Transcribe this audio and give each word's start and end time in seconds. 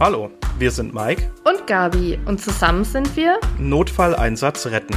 Hallo, 0.00 0.30
wir 0.58 0.70
sind 0.70 0.94
Mike 0.94 1.30
und 1.44 1.66
Gabi 1.66 2.18
und 2.24 2.40
zusammen 2.40 2.84
sind 2.84 3.14
wir 3.16 3.38
Notfalleinsatz 3.58 4.64
retten. 4.68 4.94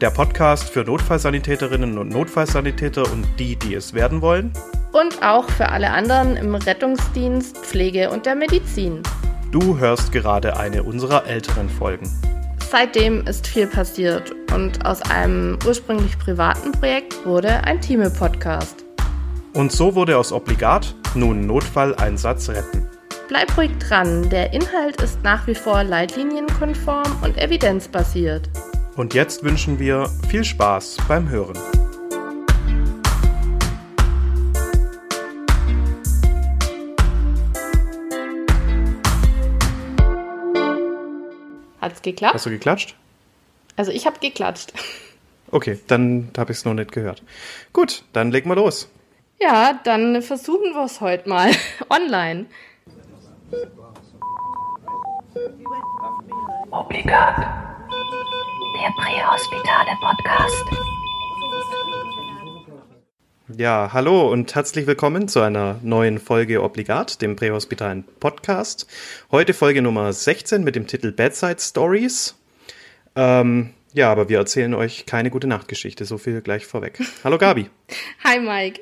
Der 0.00 0.08
Podcast 0.08 0.70
für 0.70 0.82
Notfallsanitäterinnen 0.82 1.98
und 1.98 2.08
Notfallsanitäter 2.08 3.02
und 3.12 3.26
die, 3.38 3.56
die 3.56 3.74
es 3.74 3.92
werden 3.92 4.22
wollen. 4.22 4.54
Und 4.92 5.22
auch 5.22 5.50
für 5.50 5.68
alle 5.68 5.90
anderen 5.90 6.38
im 6.38 6.54
Rettungsdienst, 6.54 7.58
Pflege 7.58 8.08
und 8.08 8.24
der 8.24 8.34
Medizin. 8.34 9.02
Du 9.52 9.76
hörst 9.76 10.10
gerade 10.10 10.56
eine 10.56 10.84
unserer 10.84 11.26
älteren 11.26 11.68
Folgen. 11.68 12.10
Seitdem 12.70 13.26
ist 13.26 13.46
viel 13.46 13.66
passiert 13.66 14.34
und 14.54 14.86
aus 14.86 15.02
einem 15.02 15.58
ursprünglich 15.66 16.18
privaten 16.18 16.72
Projekt 16.72 17.26
wurde 17.26 17.62
ein 17.64 17.82
Team-Podcast. 17.82 18.86
Und 19.52 19.70
so 19.70 19.94
wurde 19.94 20.16
aus 20.16 20.32
Obligat 20.32 20.94
nun 21.14 21.46
Notfalleinsatz 21.46 22.48
retten. 22.48 22.95
Bleib 23.28 23.56
ruhig 23.56 23.72
dran, 23.80 24.30
der 24.30 24.52
Inhalt 24.52 25.02
ist 25.02 25.20
nach 25.24 25.48
wie 25.48 25.54
vor 25.56 25.82
leitlinienkonform 25.82 27.24
und 27.24 27.36
evidenzbasiert. 27.36 28.48
Und 28.94 29.14
jetzt 29.14 29.42
wünschen 29.42 29.80
wir 29.80 30.08
viel 30.28 30.44
Spaß 30.44 30.98
beim 31.08 31.28
Hören. 31.28 31.58
Hat's 41.80 42.02
geklappt? 42.02 42.34
Hast 42.34 42.46
du 42.46 42.50
geklatscht? 42.50 42.94
Also 43.74 43.90
ich 43.90 44.06
habe 44.06 44.18
geklatscht. 44.20 44.72
Okay, 45.52 45.78
dann 45.86 46.32
habe 46.36 46.50
ich 46.50 46.58
es 46.58 46.64
noch 46.64 46.74
nicht 46.74 46.90
gehört. 46.90 47.22
Gut, 47.72 48.02
dann 48.12 48.32
legen 48.32 48.50
wir 48.50 48.56
los. 48.56 48.88
Ja, 49.40 49.78
dann 49.84 50.20
versuchen 50.20 50.74
wir 50.74 50.84
es 50.84 51.00
heute 51.00 51.28
mal 51.28 51.52
online. 51.88 52.46
Obligat. 56.70 57.36
Der 57.38 58.90
Prähospitale 58.98 59.90
Podcast. 60.00 60.64
Ja, 63.56 63.90
hallo 63.92 64.32
und 64.32 64.52
herzlich 64.52 64.88
willkommen 64.88 65.28
zu 65.28 65.42
einer 65.42 65.78
neuen 65.82 66.18
Folge 66.18 66.60
Obligat, 66.60 67.22
dem 67.22 67.36
Prähospitalen 67.36 68.02
Podcast. 68.18 68.88
Heute 69.30 69.54
Folge 69.54 69.80
Nummer 69.80 70.12
16 70.12 70.64
mit 70.64 70.74
dem 70.74 70.88
Titel 70.88 71.12
Bedside 71.12 71.60
Stories. 71.60 72.34
Ähm, 73.14 73.74
ja, 73.92 74.10
aber 74.10 74.28
wir 74.28 74.38
erzählen 74.38 74.74
euch 74.74 75.06
keine 75.06 75.30
gute 75.30 75.46
Nachtgeschichte, 75.46 76.04
so 76.04 76.18
viel 76.18 76.40
gleich 76.40 76.66
vorweg. 76.66 76.98
Hallo 77.22 77.38
Gabi. 77.38 77.70
Hi 78.24 78.40
Mike. 78.40 78.80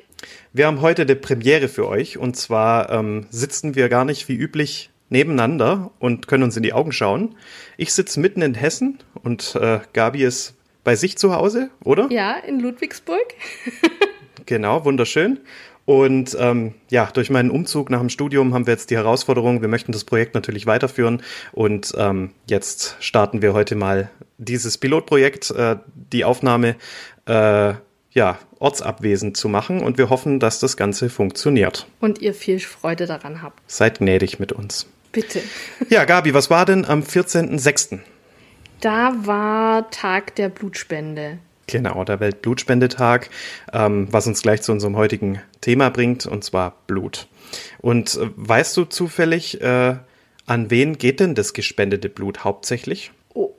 Wir 0.53 0.67
haben 0.67 0.81
heute 0.81 1.03
eine 1.03 1.15
Premiere 1.15 1.67
für 1.67 1.87
euch 1.87 2.17
und 2.17 2.35
zwar 2.35 2.89
ähm, 2.89 3.25
sitzen 3.29 3.75
wir 3.75 3.89
gar 3.89 4.05
nicht 4.05 4.27
wie 4.27 4.35
üblich 4.35 4.89
nebeneinander 5.09 5.91
und 5.99 6.27
können 6.27 6.43
uns 6.43 6.57
in 6.57 6.63
die 6.63 6.73
Augen 6.73 6.91
schauen. 6.91 7.35
Ich 7.77 7.93
sitze 7.93 8.19
mitten 8.19 8.41
in 8.41 8.53
Hessen 8.53 8.99
und 9.23 9.55
äh, 9.55 9.79
Gabi 9.93 10.23
ist 10.23 10.55
bei 10.83 10.95
sich 10.95 11.17
zu 11.17 11.33
Hause, 11.33 11.69
oder? 11.83 12.07
Ja, 12.11 12.37
in 12.37 12.59
Ludwigsburg. 12.59 13.33
genau, 14.45 14.85
wunderschön. 14.85 15.39
Und 15.85 16.35
ähm, 16.39 16.73
ja, 16.89 17.09
durch 17.13 17.29
meinen 17.29 17.51
Umzug 17.51 17.91
nach 17.91 17.99
dem 17.99 18.09
Studium 18.09 18.55
haben 18.55 18.65
wir 18.65 18.73
jetzt 18.73 18.89
die 18.89 18.95
Herausforderung, 18.95 19.61
wir 19.61 19.67
möchten 19.67 19.91
das 19.91 20.03
Projekt 20.03 20.33
natürlich 20.33 20.65
weiterführen 20.65 21.21
und 21.51 21.93
ähm, 21.95 22.31
jetzt 22.47 22.97
starten 22.99 23.43
wir 23.43 23.53
heute 23.53 23.75
mal 23.75 24.09
dieses 24.39 24.79
Pilotprojekt, 24.79 25.51
äh, 25.51 25.77
die 26.11 26.25
Aufnahme 26.25 26.75
äh, 27.27 27.73
ja, 28.15 28.39
ortsabwesend 28.59 29.37
zu 29.37 29.47
machen 29.47 29.81
und 29.81 29.99
wir 29.99 30.09
hoffen, 30.09 30.39
dass 30.39 30.59
das 30.59 30.77
Ganze 30.77 31.09
funktioniert. 31.09 31.85
Und 31.99 32.21
ihr 32.21 32.33
viel 32.33 32.59
Freude 32.59 33.05
daran 33.05 33.43
habt. 33.43 33.59
Seid 33.67 33.99
gnädig 33.99 34.39
mit 34.39 34.53
uns. 34.53 34.87
Bitte. 35.11 35.41
Ja, 35.89 36.05
Gabi, 36.05 36.33
was 36.33 36.49
war 36.49 36.65
denn 36.65 36.85
am 36.85 37.01
14.06.? 37.01 37.99
Da 38.81 39.13
war 39.25 39.89
Tag 39.91 40.35
der 40.35 40.49
Blutspende. 40.49 41.39
Genau, 41.67 42.03
der 42.03 42.19
Weltblutspendetag, 42.19 43.29
ähm, 43.73 44.07
was 44.11 44.27
uns 44.27 44.41
gleich 44.41 44.61
zu 44.61 44.71
unserem 44.71 44.95
heutigen 44.95 45.41
Thema 45.61 45.89
bringt, 45.89 46.25
und 46.25 46.43
zwar 46.43 46.75
Blut. 46.87 47.27
Und 47.79 48.15
äh, 48.15 48.29
weißt 48.35 48.77
du 48.77 48.85
zufällig, 48.85 49.61
äh, 49.61 49.95
an 50.45 50.69
wen 50.69 50.97
geht 50.97 51.19
denn 51.19 51.35
das 51.35 51.53
gespendete 51.53 52.07
Blut 52.07 52.43
hauptsächlich? 52.43 53.11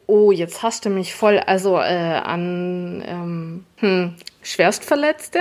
Oh, 0.06 0.30
jetzt 0.30 0.62
hast 0.62 0.84
du 0.84 0.90
mich 0.90 1.14
voll. 1.14 1.38
Also 1.38 1.76
äh, 1.76 1.80
an 1.80 3.02
ähm, 3.06 3.64
hm, 3.78 4.14
Schwerstverletzte? 4.42 5.40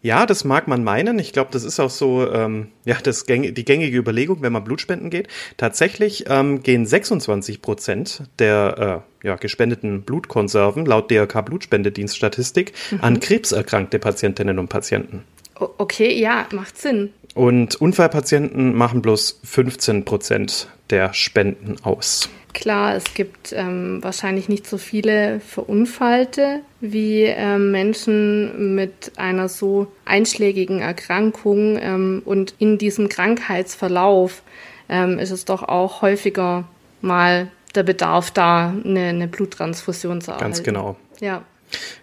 Ja, 0.00 0.24
das 0.24 0.44
mag 0.44 0.68
man 0.68 0.84
meinen. 0.84 1.18
Ich 1.18 1.32
glaube, 1.32 1.50
das 1.52 1.64
ist 1.64 1.78
auch 1.80 1.90
so 1.90 2.30
ähm, 2.32 2.68
ja, 2.84 2.96
das 3.02 3.26
gäng 3.26 3.54
die 3.54 3.64
gängige 3.64 3.98
Überlegung, 3.98 4.40
wenn 4.40 4.52
man 4.52 4.64
Blutspenden 4.64 5.10
geht. 5.10 5.28
Tatsächlich 5.56 6.24
ähm, 6.28 6.62
gehen 6.62 6.86
26 6.86 7.60
Prozent 7.60 8.22
der 8.38 9.04
äh, 9.22 9.26
ja, 9.26 9.36
gespendeten 9.36 10.02
Blutkonserven 10.02 10.86
laut 10.86 11.10
DRK 11.10 11.42
Blutspendedienststatistik 11.42 12.72
mhm. 12.92 12.98
an 13.02 13.20
krebserkrankte 13.20 13.98
Patientinnen 13.98 14.58
und 14.58 14.68
Patienten. 14.68 15.24
Okay, 15.54 16.18
ja, 16.18 16.46
macht 16.52 16.78
Sinn. 16.78 17.12
Und 17.34 17.76
Unfallpatienten 17.76 18.74
machen 18.74 19.02
bloß 19.02 19.40
15 19.44 20.04
Prozent 20.04 20.68
der 20.90 21.12
Spenden 21.14 21.76
aus. 21.82 22.30
Klar, 22.54 22.96
es 22.96 23.14
gibt 23.14 23.52
ähm, 23.52 24.02
wahrscheinlich 24.02 24.48
nicht 24.48 24.66
so 24.66 24.78
viele 24.78 25.40
Verunfallte 25.40 26.60
wie 26.80 27.22
ähm, 27.24 27.70
Menschen 27.70 28.74
mit 28.74 29.12
einer 29.16 29.48
so 29.48 29.88
einschlägigen 30.04 30.80
Erkrankung. 30.80 31.78
Ähm, 31.80 32.22
und 32.24 32.54
in 32.58 32.78
diesem 32.78 33.08
Krankheitsverlauf 33.08 34.42
ähm, 34.88 35.18
ist 35.18 35.30
es 35.30 35.44
doch 35.44 35.62
auch 35.62 36.02
häufiger 36.02 36.64
mal 37.00 37.48
der 37.74 37.82
Bedarf 37.82 38.30
da, 38.30 38.74
eine, 38.84 39.08
eine 39.08 39.28
Bluttransfusion 39.28 40.20
zu 40.20 40.30
erhalten. 40.30 40.44
Ganz 40.44 40.62
genau. 40.62 40.96
Ja. 41.20 41.44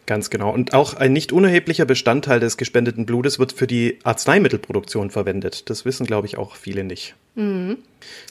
Ganz 0.06 0.30
genau. 0.30 0.54
Und 0.54 0.74
auch 0.74 0.94
ein 0.94 1.14
nicht 1.14 1.32
unerheblicher 1.32 1.86
Bestandteil 1.86 2.40
des 2.40 2.58
gespendeten 2.58 3.06
Blutes 3.06 3.40
wird 3.40 3.54
für 3.54 3.68
die 3.68 4.00
Arzneimittelproduktion 4.04 5.10
verwendet. 5.10 5.70
Das 5.70 5.86
wissen, 5.86 6.06
glaube 6.06 6.28
ich, 6.28 6.38
auch 6.38 6.56
viele 6.56 6.84
nicht. 6.84 7.16
Mhm. 7.36 7.78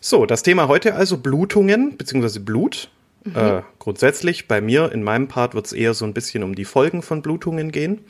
So, 0.01 0.27
das 0.27 0.43
Thema 0.43 0.69
heute 0.69 0.95
also 0.95 1.19
Blutungen 1.19 1.97
bzw. 1.97 2.39
Blut. 2.39 2.91
Mhm. 3.25 3.37
Äh, 3.37 3.63
grundsätzlich 3.79 4.49
bei 4.49 4.61
mir, 4.61 4.93
in 4.93 5.03
meinem 5.03 5.29
Part, 5.29 5.55
wird 5.55 5.67
es 5.67 5.73
eher 5.73 5.95
so 5.95 6.05
ein 6.05 6.15
bisschen 6.15 6.43
um 6.43 6.55
die 6.55 6.65
Folgen 6.65 7.03
von 7.03 7.23
Blutungen 7.23 7.73
gehen. 7.73 8.01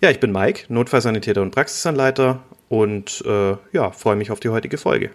Ja, 0.00 0.10
ich 0.10 0.20
bin 0.20 0.32
Mike, 0.32 0.64
Notfallsanitäter 0.68 1.42
und 1.42 1.50
Praxisanleiter 1.50 2.42
und 2.68 3.22
äh, 3.26 3.56
ja, 3.72 3.90
freue 3.90 4.16
mich 4.16 4.30
auf 4.30 4.40
die 4.40 4.48
heutige 4.48 4.78
Folge. 4.78 5.10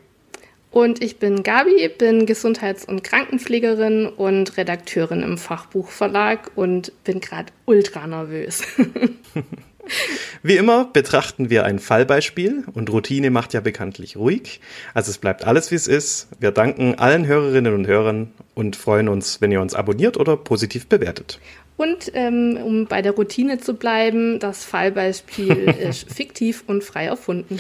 Und 0.74 1.04
ich 1.04 1.20
bin 1.20 1.44
Gabi, 1.44 1.88
bin 1.88 2.26
Gesundheits- 2.26 2.84
und 2.84 3.04
Krankenpflegerin 3.04 4.08
und 4.08 4.58
Redakteurin 4.58 5.22
im 5.22 5.38
Fachbuchverlag 5.38 6.50
und 6.56 6.92
bin 7.04 7.22
gerade 7.22 7.54
ultra 7.66 8.08
nervös. 8.08 8.64
Wie 10.42 10.58
immer 10.58 10.86
betrachten 10.86 11.52
wir 11.52 11.66
ein 11.66 11.78
Fallbeispiel 11.78 12.64
und 12.74 12.90
Routine 12.90 13.30
macht 13.30 13.54
ja 13.54 13.62
bekanntlich 13.62 14.18
ruhig. 14.18 14.62
Also 14.96 15.12
es 15.12 15.20
bleibt 15.20 15.46
alles 15.46 15.70
wie 15.70 15.76
es 15.76 15.88
ist. 15.88 16.30
Wir 16.40 16.50
danken 16.50 16.96
allen 16.96 17.28
Hörerinnen 17.28 17.76
und 17.76 17.86
Hörern 17.86 18.32
und 18.56 18.76
freuen 18.76 19.10
uns, 19.10 19.42
wenn 19.42 19.52
ihr 19.52 19.62
uns 19.62 19.76
abonniert 19.76 20.18
oder 20.18 20.38
positiv 20.38 20.88
bewertet. 20.88 21.40
Und 21.78 22.12
ähm, 22.16 22.58
um 22.64 22.88
bei 22.88 23.04
der 23.04 23.12
Routine 23.12 23.60
zu 23.60 23.76
bleiben, 23.76 24.40
das 24.40 24.66
Fallbeispiel 24.66 25.76
ist 25.90 26.12
fiktiv 26.12 26.64
und 26.66 26.84
frei 26.84 27.06
erfunden. 27.06 27.60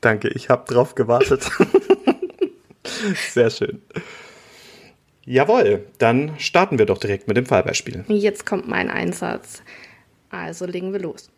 Danke, 0.00 0.28
ich 0.28 0.48
habe 0.48 0.72
drauf 0.72 0.94
gewartet. 0.94 1.50
Sehr 3.30 3.50
schön. 3.50 3.82
Jawohl, 5.24 5.86
dann 5.98 6.38
starten 6.38 6.78
wir 6.78 6.86
doch 6.86 6.98
direkt 6.98 7.28
mit 7.28 7.36
dem 7.36 7.46
Fallbeispiel. 7.46 8.04
Jetzt 8.08 8.44
kommt 8.44 8.68
mein 8.68 8.90
Einsatz. 8.90 9.62
Also 10.30 10.66
legen 10.66 10.92
wir 10.92 11.00
los. 11.00 11.30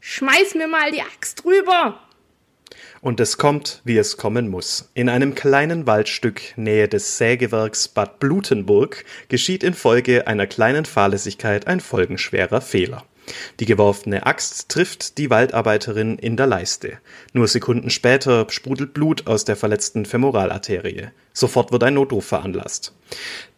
Schmeiß 0.00 0.54
mir 0.54 0.68
mal 0.68 0.92
die 0.92 1.00
Axt 1.00 1.44
drüber! 1.44 2.00
Und 3.00 3.20
es 3.20 3.38
kommt, 3.38 3.80
wie 3.84 3.96
es 3.96 4.16
kommen 4.16 4.48
muss. 4.48 4.90
In 4.94 5.08
einem 5.08 5.34
kleinen 5.34 5.86
Waldstück 5.86 6.40
nähe 6.56 6.88
des 6.88 7.18
Sägewerks 7.18 7.88
Bad 7.88 8.18
Blutenburg 8.18 9.04
geschieht 9.28 9.62
infolge 9.62 10.26
einer 10.26 10.46
kleinen 10.46 10.84
Fahrlässigkeit 10.84 11.66
ein 11.66 11.80
folgenschwerer 11.80 12.60
Fehler. 12.60 13.04
Die 13.60 13.66
geworfene 13.66 14.26
Axt 14.26 14.68
trifft 14.68 15.18
die 15.18 15.30
Waldarbeiterin 15.30 16.18
in 16.18 16.36
der 16.36 16.46
Leiste. 16.46 16.98
Nur 17.32 17.48
Sekunden 17.48 17.90
später 17.90 18.46
sprudelt 18.50 18.94
Blut 18.94 19.26
aus 19.26 19.44
der 19.44 19.56
verletzten 19.56 20.06
Femoralarterie. 20.06 21.08
Sofort 21.32 21.70
wird 21.70 21.84
ein 21.84 21.94
Notruf 21.94 22.24
veranlasst. 22.24 22.94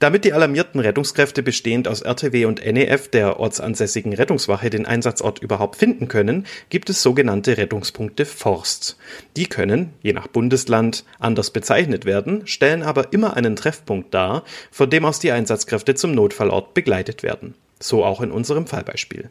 Damit 0.00 0.24
die 0.24 0.32
alarmierten 0.32 0.80
Rettungskräfte 0.80 1.44
bestehend 1.44 1.86
aus 1.86 2.02
RTW 2.02 2.44
und 2.44 2.64
NEF 2.64 3.08
der 3.08 3.38
ortsansässigen 3.38 4.12
Rettungswache 4.14 4.68
den 4.68 4.84
Einsatzort 4.84 5.38
überhaupt 5.38 5.76
finden 5.76 6.08
können, 6.08 6.44
gibt 6.70 6.90
es 6.90 7.02
sogenannte 7.02 7.56
Rettungspunkte 7.56 8.26
Forst. 8.26 8.96
Die 9.36 9.46
können, 9.46 9.92
je 10.02 10.12
nach 10.12 10.26
Bundesland, 10.26 11.04
anders 11.20 11.50
bezeichnet 11.50 12.04
werden, 12.04 12.46
stellen 12.48 12.82
aber 12.82 13.12
immer 13.12 13.36
einen 13.36 13.54
Treffpunkt 13.54 14.12
dar, 14.12 14.42
von 14.72 14.90
dem 14.90 15.04
aus 15.04 15.20
die 15.20 15.30
Einsatzkräfte 15.30 15.94
zum 15.94 16.12
Notfallort 16.12 16.74
begleitet 16.74 17.22
werden. 17.22 17.54
So 17.80 18.04
auch 18.04 18.20
in 18.20 18.32
unserem 18.32 18.66
Fallbeispiel. 18.66 19.30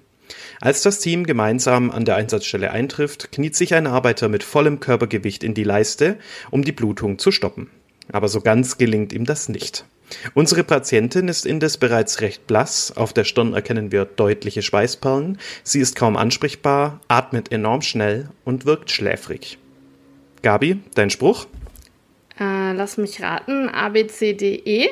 Als 0.61 0.81
das 0.81 0.99
Team 0.99 1.25
gemeinsam 1.25 1.91
an 1.91 2.05
der 2.05 2.15
Einsatzstelle 2.15 2.71
eintrifft, 2.71 3.31
kniet 3.31 3.55
sich 3.55 3.73
ein 3.73 3.87
Arbeiter 3.87 4.29
mit 4.29 4.43
vollem 4.43 4.79
Körpergewicht 4.79 5.43
in 5.43 5.53
die 5.53 5.63
Leiste, 5.63 6.17
um 6.51 6.63
die 6.63 6.71
Blutung 6.71 7.19
zu 7.19 7.31
stoppen. 7.31 7.69
aber 8.11 8.29
so 8.29 8.39
ganz 8.39 8.77
gelingt 8.77 9.11
ihm 9.11 9.25
das 9.25 9.49
nicht. 9.49 9.85
Unsere 10.33 10.63
Patientin 10.63 11.27
ist 11.27 11.45
indes 11.45 11.77
bereits 11.77 12.21
recht 12.21 12.47
blass, 12.47 12.95
auf 12.95 13.11
der 13.11 13.25
Stirn 13.25 13.53
erkennen 13.53 13.91
wir 13.91 14.05
deutliche 14.05 14.61
Schweißperlen, 14.61 15.37
sie 15.63 15.81
ist 15.81 15.95
kaum 15.95 16.15
ansprechbar, 16.15 17.01
atmet 17.09 17.51
enorm 17.51 17.81
schnell 17.81 18.29
und 18.45 18.65
wirkt 18.65 18.91
schläfrig. 18.91 19.57
Gabi, 20.41 20.79
dein 20.95 21.09
Spruch? 21.09 21.47
Äh, 22.39 22.71
lass 22.73 22.97
mich 22.97 23.21
raten, 23.21 23.67
ABCDE? 23.67 24.89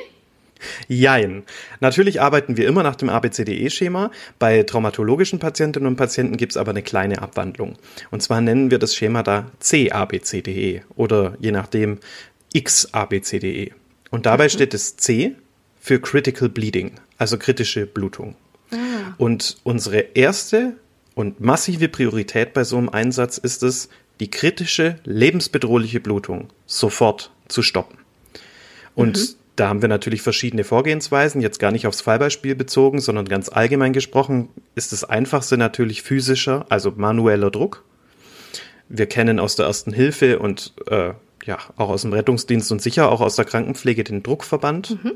Jein. 0.88 1.44
Natürlich 1.80 2.22
arbeiten 2.22 2.58
wir 2.58 2.68
immer 2.68 2.84
nach 2.84 2.96
dem 2.96 3.10
ABCDE-Schema. 3.10 4.12
Bei 4.40 4.64
traumatologischen 4.64 5.40
Patientinnen 5.40 5.88
und 5.88 5.96
Patienten 5.96 6.38
gibt 6.38 6.54
es 6.54 6.58
aber 6.58 6.72
eine 6.72 6.82
kleine 6.82 7.22
Abwandlung. 7.22 7.78
Und 8.12 8.22
zwar 8.22 8.42
nennen 8.42 8.72
wir 8.72 8.80
das 8.80 8.96
Schema 8.96 9.24
da 9.24 9.52
CABCDE 9.60 10.84
oder 10.96 11.38
je 11.40 11.52
nachdem 11.52 12.00
XABCDE. 12.58 13.72
Und 14.12 14.26
dabei 14.26 14.46
mhm. 14.46 14.50
steht 14.50 14.74
das 14.74 14.96
C 14.98 15.36
für 15.80 16.00
Critical 16.00 16.50
Bleeding, 16.50 16.94
also 17.18 17.38
kritische 17.38 17.86
Blutung. 17.86 18.36
Ah. 18.72 19.14
Und 19.18 19.58
unsere 19.64 20.00
erste 20.00 20.74
und 21.16 21.40
massive 21.40 21.90
Priorität 21.90 22.54
bei 22.54 22.64
so 22.64 22.78
einem 22.78 22.90
Einsatz 22.90 23.38
ist 23.38 23.64
es, 23.64 23.90
die 24.20 24.32
kritische, 24.32 25.00
lebensbedrohliche 25.04 26.00
Blutung 26.00 26.48
sofort 26.66 27.32
zu 27.48 27.62
stoppen. 27.62 27.98
Und 28.96 29.18
mhm. 29.18 29.36
Da 29.56 29.70
haben 29.70 29.82
wir 29.82 29.90
natürlich 29.90 30.22
verschiedene 30.22 30.64
Vorgehensweisen, 30.64 31.42
jetzt 31.42 31.60
gar 31.60 31.72
nicht 31.72 31.88
aufs 31.88 32.02
Fallbeispiel 32.02 32.56
bezogen, 32.56 33.00
sondern 33.00 33.26
ganz 33.26 33.50
allgemein 33.50 33.94
gesprochen 33.94 34.50
ist 34.76 34.92
das 34.92 35.04
einfachste 35.04 35.58
natürlich 35.58 36.02
physischer, 36.02 36.66
also 36.70 36.92
manueller 36.96 37.52
Druck. 37.52 37.84
Wir 38.90 39.08
kennen 39.08 39.40
aus 39.40 39.56
der 39.56 39.66
ersten 39.66 39.94
Hilfe 39.94 40.40
und 40.40 40.74
äh, 40.88 41.14
ja 41.46 41.58
auch 41.78 41.90
aus 41.90 42.02
dem 42.02 42.14
Rettungsdienst 42.14 42.72
und 42.72 42.82
sicher 42.82 43.12
auch 43.12 43.22
aus 43.22 43.36
der 43.36 43.46
Krankenpflege 43.46 44.04
den 44.04 44.24
Druckverband. 44.24 45.04
Mhm. 45.04 45.14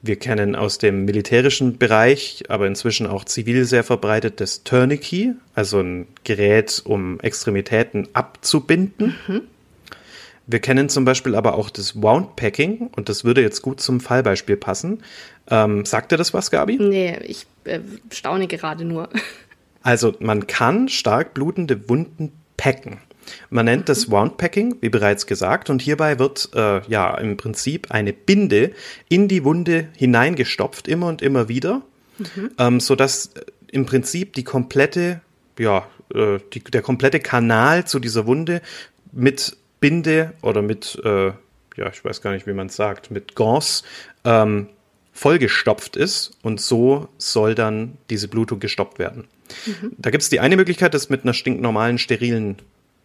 Wir 0.00 0.16
kennen 0.16 0.54
aus 0.54 0.78
dem 0.78 1.04
militärischen 1.04 1.76
Bereich, 1.78 2.44
aber 2.48 2.68
inzwischen 2.68 3.06
auch 3.08 3.24
zivil 3.24 3.64
sehr 3.64 3.82
verbreitet, 3.82 4.40
das 4.40 4.62
Tourniquet, 4.62 5.34
also 5.54 5.80
ein 5.80 6.06
Gerät, 6.22 6.82
um 6.84 7.18
Extremitäten 7.20 8.08
abzubinden. 8.12 9.16
Mhm. 9.26 9.40
Wir 10.50 10.60
kennen 10.60 10.88
zum 10.88 11.04
Beispiel 11.04 11.34
aber 11.34 11.54
auch 11.54 11.68
das 11.68 12.00
Woundpacking 12.00 12.88
und 12.96 13.10
das 13.10 13.22
würde 13.22 13.42
jetzt 13.42 13.60
gut 13.60 13.82
zum 13.82 14.00
Fallbeispiel 14.00 14.56
passen. 14.56 15.02
Ähm, 15.50 15.84
sagt 15.84 16.10
dir 16.10 16.16
das 16.16 16.32
was, 16.32 16.50
Gabi? 16.50 16.78
Nee, 16.80 17.18
ich 17.22 17.46
äh, 17.64 17.80
staune 18.10 18.48
gerade 18.48 18.84
nur. 18.84 19.08
Also 19.80 20.14
man 20.18 20.48
kann 20.48 20.88
stark 20.88 21.34
blutende 21.34 21.88
Wunden 21.88 22.32
packen. 22.56 22.98
Man 23.48 23.66
nennt 23.66 23.88
das 23.88 24.10
Woundpacking, 24.10 24.76
wie 24.80 24.88
bereits 24.88 25.26
gesagt, 25.26 25.70
und 25.70 25.80
hierbei 25.80 26.18
wird 26.18 26.50
äh, 26.52 26.82
ja 26.88 27.16
im 27.16 27.36
Prinzip 27.36 27.90
eine 27.90 28.12
Binde 28.12 28.72
in 29.08 29.28
die 29.28 29.44
Wunde 29.44 29.88
hineingestopft, 29.96 30.88
immer 30.88 31.06
und 31.06 31.22
immer 31.22 31.48
wieder, 31.48 31.82
mhm. 32.18 32.50
ähm, 32.58 32.80
sodass 32.80 33.30
im 33.70 33.86
Prinzip 33.86 34.34
die 34.34 34.44
komplette, 34.44 35.20
ja, 35.58 35.86
äh, 36.12 36.38
die, 36.52 36.60
der 36.60 36.82
komplette 36.82 37.20
Kanal 37.20 37.86
zu 37.86 38.00
dieser 38.00 38.26
Wunde 38.26 38.60
mit 39.12 39.56
Binde 39.80 40.32
oder 40.42 40.62
mit, 40.62 41.00
äh, 41.04 41.26
ja, 41.76 41.88
ich 41.92 42.04
weiß 42.04 42.20
gar 42.20 42.32
nicht, 42.32 42.46
wie 42.46 42.52
man 42.52 42.66
es 42.66 42.76
sagt, 42.76 43.10
mit 43.10 43.34
Gauze 43.34 43.84
ähm, 44.24 44.68
vollgestopft 45.12 45.96
ist 45.96 46.32
und 46.42 46.60
so 46.60 47.08
soll 47.18 47.54
dann 47.54 47.96
diese 48.10 48.28
Blutung 48.28 48.60
gestoppt 48.60 48.98
werden. 48.98 49.24
Mhm. 49.66 49.92
Da 49.98 50.10
gibt 50.10 50.22
es 50.22 50.28
die 50.28 50.40
eine 50.40 50.56
Möglichkeit, 50.56 50.94
das 50.94 51.08
mit 51.08 51.24
einer 51.24 51.34
stinknormalen, 51.34 51.98
sterilen 51.98 52.56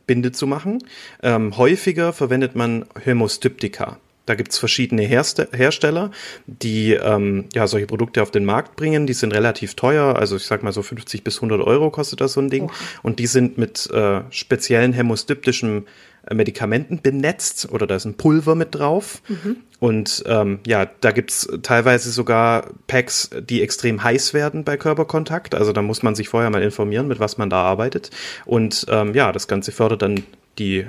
Binde 0.06 0.32
zu 0.32 0.48
machen. 0.48 0.84
Ähm, 1.22 1.58
häufiger 1.58 2.14
verwendet 2.14 2.56
man 2.56 2.86
Hämostyptika. 3.04 3.98
Da 4.26 4.36
gibt's 4.36 4.58
verschiedene 4.58 5.04
Herste 5.04 5.50
Hersteller, 5.52 6.12
die 6.48 6.94
ähm, 6.94 7.46
ja 7.54 7.68
solche 7.68 7.88
Produkte 7.88 8.22
auf 8.22 8.32
den 8.32 8.46
Markt 8.46 8.76
bringen. 8.76 9.06
Die 9.06 9.14
sind 9.14 9.34
relativ 9.34 9.76
teuer, 9.76 10.16
also 10.16 10.38
ich 10.38 10.46
sag 10.46 10.64
mal 10.64 10.72
so 10.72 10.82
50 10.82 11.24
bis 11.24 11.38
100 11.38 11.62
Euro 11.62 11.90
kostet 11.92 12.22
das 12.22 12.34
so 12.34 12.42
ein 12.42 12.50
Ding. 12.50 12.66
Oh. 12.66 12.72
Und 13.04 13.20
die 13.20 13.28
sind 13.28 13.58
mit 13.58 13.90
äh, 13.92 14.22
speziellen 14.30 14.94
hämostyptischen 14.94 15.86
Medikamenten 16.32 17.02
benetzt 17.02 17.68
oder 17.70 17.86
da 17.86 17.96
ist 17.96 18.06
ein 18.06 18.16
Pulver 18.16 18.56
mit 18.56 18.76
drauf. 18.76 19.22
Mhm. 19.28 19.58
Und 19.80 20.24
ähm, 20.26 20.60
ja, 20.66 20.86
da 21.02 21.12
gibt's 21.12 21.48
teilweise 21.64 22.12
sogar 22.12 22.70
Packs, 22.88 23.30
die 23.42 23.62
extrem 23.62 24.04
heiß 24.04 24.34
werden 24.34 24.64
bei 24.64 24.78
Körperkontakt. 24.78 25.54
Also 25.54 25.74
da 25.74 25.82
muss 25.82 26.02
man 26.02 26.16
sich 26.16 26.30
vorher 26.30 26.50
mal 26.50 26.64
informieren, 26.64 27.08
mit 27.08 27.20
was 27.20 27.38
man 27.38 27.50
da 27.50 27.62
arbeitet. 27.64 28.10
Und 28.46 28.86
ähm, 28.90 29.14
ja, 29.14 29.34
das 29.34 29.50
Ganze 29.50 29.74
fördert 29.74 30.02
dann 30.02 30.24
die 30.60 30.88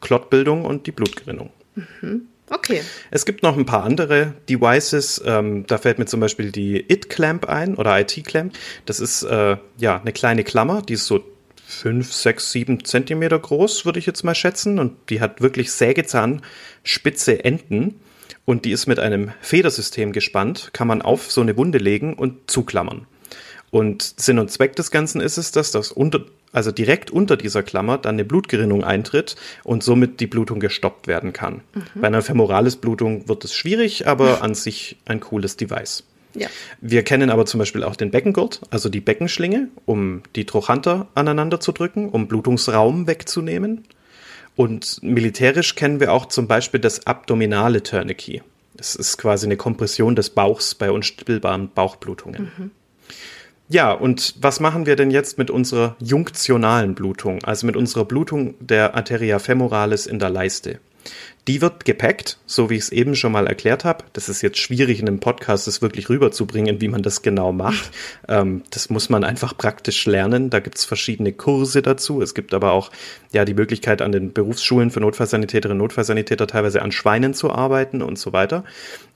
Klottbildung 0.00 0.64
und 0.64 0.86
die 0.86 0.92
Blutgerinnung. 0.92 1.50
Mhm. 1.76 2.22
Okay. 2.50 2.82
Es 3.10 3.24
gibt 3.24 3.42
noch 3.42 3.56
ein 3.56 3.66
paar 3.66 3.84
andere 3.84 4.34
Devices. 4.48 5.22
Ähm, 5.24 5.66
da 5.66 5.78
fällt 5.78 5.98
mir 5.98 6.06
zum 6.06 6.20
Beispiel 6.20 6.50
die 6.52 6.80
IT-Clamp 6.90 7.46
ein 7.46 7.74
oder 7.74 7.98
IT-Clamp. 8.00 8.54
Das 8.86 9.00
ist 9.00 9.22
äh, 9.22 9.56
ja 9.78 10.00
eine 10.00 10.12
kleine 10.12 10.44
Klammer, 10.44 10.82
die 10.82 10.94
ist 10.94 11.06
so 11.06 11.22
fünf, 11.66 12.12
sechs, 12.12 12.50
sieben 12.50 12.84
Zentimeter 12.84 13.38
groß, 13.38 13.84
würde 13.84 13.98
ich 13.98 14.06
jetzt 14.06 14.24
mal 14.24 14.34
schätzen. 14.34 14.78
Und 14.78 15.10
die 15.10 15.20
hat 15.20 15.42
wirklich 15.42 15.70
Sägezahnspitze 15.72 17.44
Enden. 17.44 18.00
Und 18.44 18.64
die 18.64 18.72
ist 18.72 18.86
mit 18.86 18.98
einem 18.98 19.32
Federsystem 19.42 20.12
gespannt, 20.12 20.70
kann 20.72 20.88
man 20.88 21.02
auf 21.02 21.30
so 21.30 21.42
eine 21.42 21.58
Wunde 21.58 21.76
legen 21.76 22.14
und 22.14 22.50
zuklammern. 22.50 23.06
Und 23.70 24.02
Sinn 24.02 24.38
und 24.38 24.50
Zweck 24.50 24.76
des 24.76 24.90
Ganzen 24.90 25.20
ist 25.20 25.36
es, 25.36 25.52
dass 25.52 25.70
das 25.70 25.92
unter, 25.92 26.20
also 26.52 26.72
direkt 26.72 27.10
unter 27.10 27.36
dieser 27.36 27.62
Klammer 27.62 27.98
dann 27.98 28.14
eine 28.14 28.24
Blutgerinnung 28.24 28.84
eintritt 28.84 29.36
und 29.64 29.82
somit 29.82 30.20
die 30.20 30.26
Blutung 30.26 30.60
gestoppt 30.60 31.06
werden 31.06 31.32
kann. 31.32 31.62
Mhm. 31.74 32.00
Bei 32.00 32.06
einer 32.06 32.22
Femoralis-Blutung 32.22 33.28
wird 33.28 33.44
es 33.44 33.54
schwierig, 33.54 34.06
aber 34.06 34.42
an 34.42 34.54
sich 34.54 34.96
ein 35.04 35.20
cooles 35.20 35.56
Device. 35.56 36.04
Ja. 36.34 36.48
Wir 36.80 37.02
kennen 37.02 37.30
aber 37.30 37.46
zum 37.46 37.58
Beispiel 37.58 37.82
auch 37.82 37.96
den 37.96 38.10
Beckengurt, 38.10 38.60
also 38.70 38.88
die 38.88 39.00
Beckenschlinge, 39.00 39.68
um 39.86 40.22
die 40.36 40.44
Trochanter 40.44 41.08
aneinander 41.14 41.58
zu 41.60 41.72
drücken, 41.72 42.08
um 42.10 42.28
Blutungsraum 42.28 43.06
wegzunehmen. 43.06 43.84
Und 44.54 45.02
militärisch 45.02 45.74
kennen 45.74 46.00
wir 46.00 46.12
auch 46.12 46.26
zum 46.26 46.48
Beispiel 46.48 46.80
das 46.80 47.06
abdominale 47.06 47.82
Tourniquet. 47.82 48.42
Das 48.74 48.94
ist 48.94 49.16
quasi 49.16 49.46
eine 49.46 49.56
Kompression 49.56 50.14
des 50.14 50.30
Bauchs 50.30 50.74
bei 50.74 50.90
unstillbaren 50.90 51.70
Bauchblutungen. 51.70 52.52
Mhm. 52.56 52.70
Ja, 53.70 53.92
und 53.92 54.34
was 54.40 54.60
machen 54.60 54.86
wir 54.86 54.96
denn 54.96 55.10
jetzt 55.10 55.36
mit 55.36 55.50
unserer 55.50 55.94
junktionalen 56.00 56.94
Blutung, 56.94 57.44
also 57.44 57.66
mit 57.66 57.76
unserer 57.76 58.06
Blutung 58.06 58.54
der 58.60 58.94
Arteria 58.94 59.38
femoralis 59.38 60.06
in 60.06 60.18
der 60.18 60.30
Leiste? 60.30 60.80
Die 61.46 61.62
wird 61.62 61.86
gepackt, 61.86 62.38
so 62.44 62.68
wie 62.68 62.74
ich 62.74 62.82
es 62.82 62.92
eben 62.92 63.14
schon 63.14 63.32
mal 63.32 63.46
erklärt 63.46 63.84
habe. 63.84 64.04
Das 64.12 64.28
ist 64.28 64.42
jetzt 64.42 64.58
schwierig 64.58 65.00
in 65.00 65.08
einem 65.08 65.20
Podcast, 65.20 65.66
das 65.66 65.80
wirklich 65.80 66.10
rüberzubringen, 66.10 66.82
wie 66.82 66.88
man 66.88 67.02
das 67.02 67.22
genau 67.22 67.52
macht. 67.52 67.90
ähm, 68.28 68.62
das 68.70 68.90
muss 68.90 69.08
man 69.08 69.24
einfach 69.24 69.56
praktisch 69.56 70.04
lernen. 70.04 70.50
Da 70.50 70.60
gibt 70.60 70.76
es 70.76 70.84
verschiedene 70.84 71.32
Kurse 71.32 71.80
dazu. 71.80 72.20
Es 72.20 72.34
gibt 72.34 72.52
aber 72.52 72.72
auch 72.72 72.90
ja 73.32 73.46
die 73.46 73.54
Möglichkeit, 73.54 74.02
an 74.02 74.12
den 74.12 74.34
Berufsschulen 74.34 74.90
für 74.90 75.00
Notfallsanitäterinnen 75.00 75.80
und 75.80 75.84
Notfallsanitäter 75.84 76.46
teilweise 76.46 76.82
an 76.82 76.92
Schweinen 76.92 77.32
zu 77.32 77.50
arbeiten 77.50 78.02
und 78.02 78.18
so 78.18 78.34
weiter. 78.34 78.64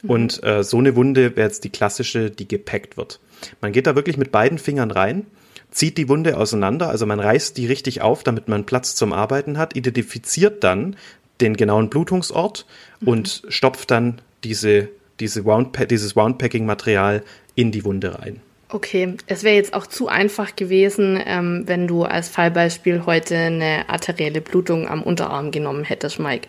Mhm. 0.02 0.10
Und 0.10 0.44
äh, 0.44 0.64
so 0.64 0.78
eine 0.78 0.96
Wunde 0.96 1.36
wäre 1.36 1.48
jetzt 1.48 1.64
die 1.64 1.70
klassische, 1.70 2.30
die 2.30 2.48
gepackt 2.48 2.96
wird. 2.96 3.20
Man 3.60 3.72
geht 3.72 3.86
da 3.86 3.94
wirklich 3.94 4.16
mit 4.16 4.32
beiden 4.32 4.58
Fingern 4.58 4.90
rein 4.90 5.26
zieht 5.72 5.98
die 5.98 6.08
Wunde 6.08 6.36
auseinander, 6.36 6.88
also 6.90 7.06
man 7.06 7.18
reißt 7.18 7.56
die 7.56 7.66
richtig 7.66 8.02
auf, 8.02 8.22
damit 8.22 8.46
man 8.46 8.64
Platz 8.64 8.94
zum 8.94 9.12
Arbeiten 9.12 9.58
hat, 9.58 9.74
identifiziert 9.74 10.62
dann 10.62 10.96
den 11.40 11.56
genauen 11.56 11.90
Blutungsort 11.90 12.66
mhm. 13.00 13.08
und 13.08 13.42
stopft 13.48 13.90
dann 13.90 14.20
diese, 14.44 14.88
diese 15.18 15.44
Wound, 15.44 15.76
dieses 15.90 16.14
Woundpacking-Material 16.14 17.24
in 17.54 17.72
die 17.72 17.84
Wunde 17.84 18.18
rein. 18.18 18.40
Okay, 18.68 19.16
es 19.26 19.42
wäre 19.42 19.56
jetzt 19.56 19.74
auch 19.74 19.86
zu 19.86 20.08
einfach 20.08 20.56
gewesen, 20.56 21.20
ähm, 21.22 21.64
wenn 21.66 21.86
du 21.86 22.04
als 22.04 22.28
Fallbeispiel 22.28 23.04
heute 23.04 23.36
eine 23.36 23.88
arterielle 23.88 24.40
Blutung 24.40 24.88
am 24.88 25.02
Unterarm 25.02 25.50
genommen 25.50 25.84
hättest, 25.84 26.18
Mike. 26.18 26.48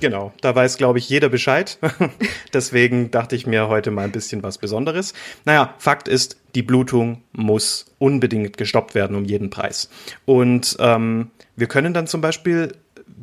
Genau, 0.00 0.32
da 0.40 0.54
weiß, 0.54 0.76
glaube 0.76 0.98
ich, 0.98 1.08
jeder 1.08 1.28
Bescheid. 1.28 1.78
Deswegen 2.54 3.10
dachte 3.10 3.36
ich 3.36 3.46
mir 3.46 3.68
heute 3.68 3.90
mal 3.90 4.04
ein 4.04 4.12
bisschen 4.12 4.42
was 4.42 4.58
Besonderes. 4.58 5.12
Naja, 5.44 5.74
Fakt 5.78 6.08
ist, 6.08 6.36
die 6.54 6.62
Blutung 6.62 7.22
muss 7.32 7.86
unbedingt 7.98 8.56
gestoppt 8.56 8.94
werden 8.94 9.16
um 9.16 9.24
jeden 9.24 9.50
Preis. 9.50 9.90
Und 10.24 10.76
ähm, 10.78 11.30
wir 11.56 11.66
können 11.66 11.94
dann 11.94 12.06
zum 12.06 12.20
Beispiel 12.20 12.72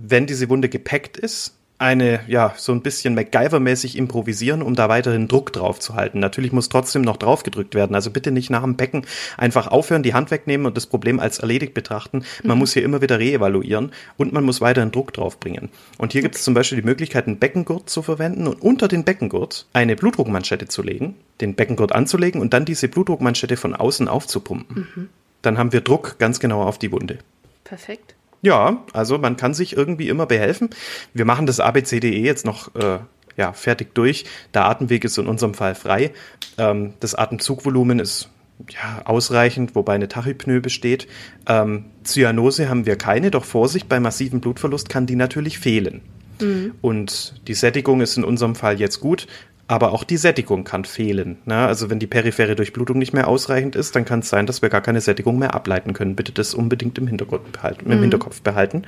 wenn 0.02 0.26
diese 0.26 0.50
Wunde 0.50 0.70
gepackt 0.70 1.18
ist, 1.18 1.56
eine, 1.80 2.20
ja, 2.28 2.54
so 2.58 2.74
ein 2.74 2.82
bisschen 2.82 3.18
MacGyver-mäßig 3.18 3.96
improvisieren, 3.96 4.62
um 4.62 4.76
da 4.76 4.90
weiterhin 4.90 5.30
Druck 5.30 5.54
drauf 5.54 5.80
zu 5.80 5.96
halten. 5.96 6.20
Natürlich 6.20 6.52
muss 6.52 6.68
trotzdem 6.68 7.02
noch 7.02 7.16
draufgedrückt 7.16 7.74
werden. 7.74 7.96
Also 7.96 8.12
bitte 8.12 8.32
nicht 8.32 8.50
nach 8.50 8.64
dem 8.64 8.76
Becken 8.76 9.06
einfach 9.38 9.68
aufhören, 9.68 10.04
die 10.04 10.14
Hand 10.14 10.30
wegnehmen 10.30 10.68
und 10.68 10.76
das 10.76 10.86
Problem 10.86 11.22
als 11.22 11.40
erledigt 11.40 11.74
betrachten. 11.74 12.26
Man 12.44 12.58
mhm. 12.58 12.60
muss 12.60 12.74
hier 12.74 12.84
immer 12.84 13.02
wieder 13.02 13.18
reevaluieren 13.18 13.94
und 14.18 14.34
man 14.34 14.44
muss 14.44 14.60
weiterhin 14.60 14.92
Druck 14.92 15.14
draufbringen. 15.14 15.70
Und 15.98 16.12
hier 16.12 16.20
okay. 16.20 16.26
gibt 16.26 16.36
es 16.36 16.44
zum 16.44 16.54
Beispiel 16.54 16.82
die 16.82 16.86
Möglichkeit, 16.86 17.28
einen 17.28 17.40
Beckengurt 17.40 17.90
zu 17.90 18.02
verwenden 18.02 18.48
und 18.48 18.62
unter 18.62 18.90
den 18.90 19.06
Beckengurt 19.06 19.66
eine 19.72 19.96
Blutdruckmanschette 19.96 20.68
zu 20.68 20.84
legen, 20.84 21.16
den 21.40 21.56
Beckengurt 21.56 21.94
anzulegen 21.94 22.42
und 22.42 22.54
dann 22.54 22.66
diese 22.66 22.90
Blutdruckmanschette 22.90 23.56
von 23.56 23.74
außen 23.74 24.10
aufzupumpen. 24.10 24.88
Mhm. 24.96 25.10
Dann 25.42 25.58
haben 25.58 25.72
wir 25.72 25.80
Druck 25.80 26.20
ganz 26.20 26.42
genau 26.42 26.62
auf 26.64 26.78
die 26.78 26.92
Wunde. 26.92 27.20
Perfekt. 27.64 28.16
Ja, 28.42 28.84
also 28.94 29.18
man 29.18 29.38
kann 29.38 29.54
sich 29.54 29.76
irgendwie 29.76 30.10
immer 30.10 30.26
behelfen. 30.26 30.70
Wir 31.14 31.26
machen 31.26 31.46
das 31.46 31.60
ABCDE 31.60 32.20
jetzt 32.20 32.46
noch 32.46 32.74
äh, 32.76 33.00
ja, 33.38 33.54
fertig 33.54 33.94
durch. 33.96 34.26
Der 34.54 34.66
Atemweg 34.66 35.04
ist 35.04 35.18
in 35.18 35.28
unserem 35.28 35.54
Fall 35.54 35.76
frei. 35.76 36.12
Ähm, 36.58 36.94
das 37.00 37.16
Atemzugvolumen 37.16 38.00
ist 38.00 38.30
ja, 38.70 39.02
ausreichend, 39.06 39.76
wobei 39.76 39.96
eine 39.96 40.08
Tachypnoe 40.08 40.62
besteht. 40.62 41.08
Ähm, 41.48 41.86
Zyanose 42.04 42.70
haben 42.70 42.86
wir 42.86 42.98
keine, 42.98 43.32
doch 43.32 43.46
Vorsicht, 43.46 43.88
bei 43.88 44.00
massivem 44.00 44.42
Blutverlust 44.42 44.90
kann 44.90 45.06
die 45.06 45.16
natürlich 45.16 45.60
fehlen. 45.60 46.02
Mhm. 46.42 46.74
Und 46.82 47.42
die 47.48 47.54
Sättigung 47.54 48.02
ist 48.02 48.18
in 48.18 48.24
unserem 48.24 48.56
Fall 48.56 48.80
jetzt 48.80 49.00
gut. 49.00 49.28
Aber 49.70 49.94
auch 49.94 50.04
die 50.04 50.18
Sättigung 50.18 50.64
kann 50.64 50.84
fehlen. 50.84 51.38
Ne? 51.46 51.56
Also 51.56 51.92
wenn 51.92 52.00
die 52.00 52.08
periphere 52.08 52.56
Durchblutung 52.56 52.98
nicht 52.98 53.14
mehr 53.14 53.28
ausreichend 53.28 53.76
ist, 53.76 53.96
dann 53.96 54.04
kann 54.04 54.22
es 54.22 54.30
sein, 54.30 54.48
dass 54.48 54.64
wir 54.64 54.70
gar 54.70 54.82
keine 54.82 55.00
Sättigung 55.00 55.38
mehr 55.38 55.54
ableiten 55.54 55.94
können. 55.94 56.16
Bitte 56.16 56.32
das 56.32 56.56
unbedingt 56.56 56.98
im, 56.98 57.06
Hintergrund 57.06 57.52
behalten, 57.52 57.86
mhm. 57.86 57.92
im 57.92 58.02
Hinterkopf 58.02 58.42
behalten. 58.42 58.82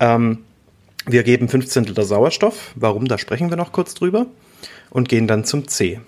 Ähm, 0.00 0.38
wir 1.04 1.24
geben 1.24 1.50
15 1.50 1.84
Liter 1.84 2.04
Sauerstoff. 2.04 2.72
Warum? 2.74 3.06
Da 3.06 3.18
sprechen 3.18 3.50
wir 3.50 3.58
noch 3.58 3.72
kurz 3.72 3.92
drüber. 3.92 4.24
Und 4.88 5.10
gehen 5.10 5.26
dann 5.26 5.44
zum 5.44 5.68
C. 5.68 6.00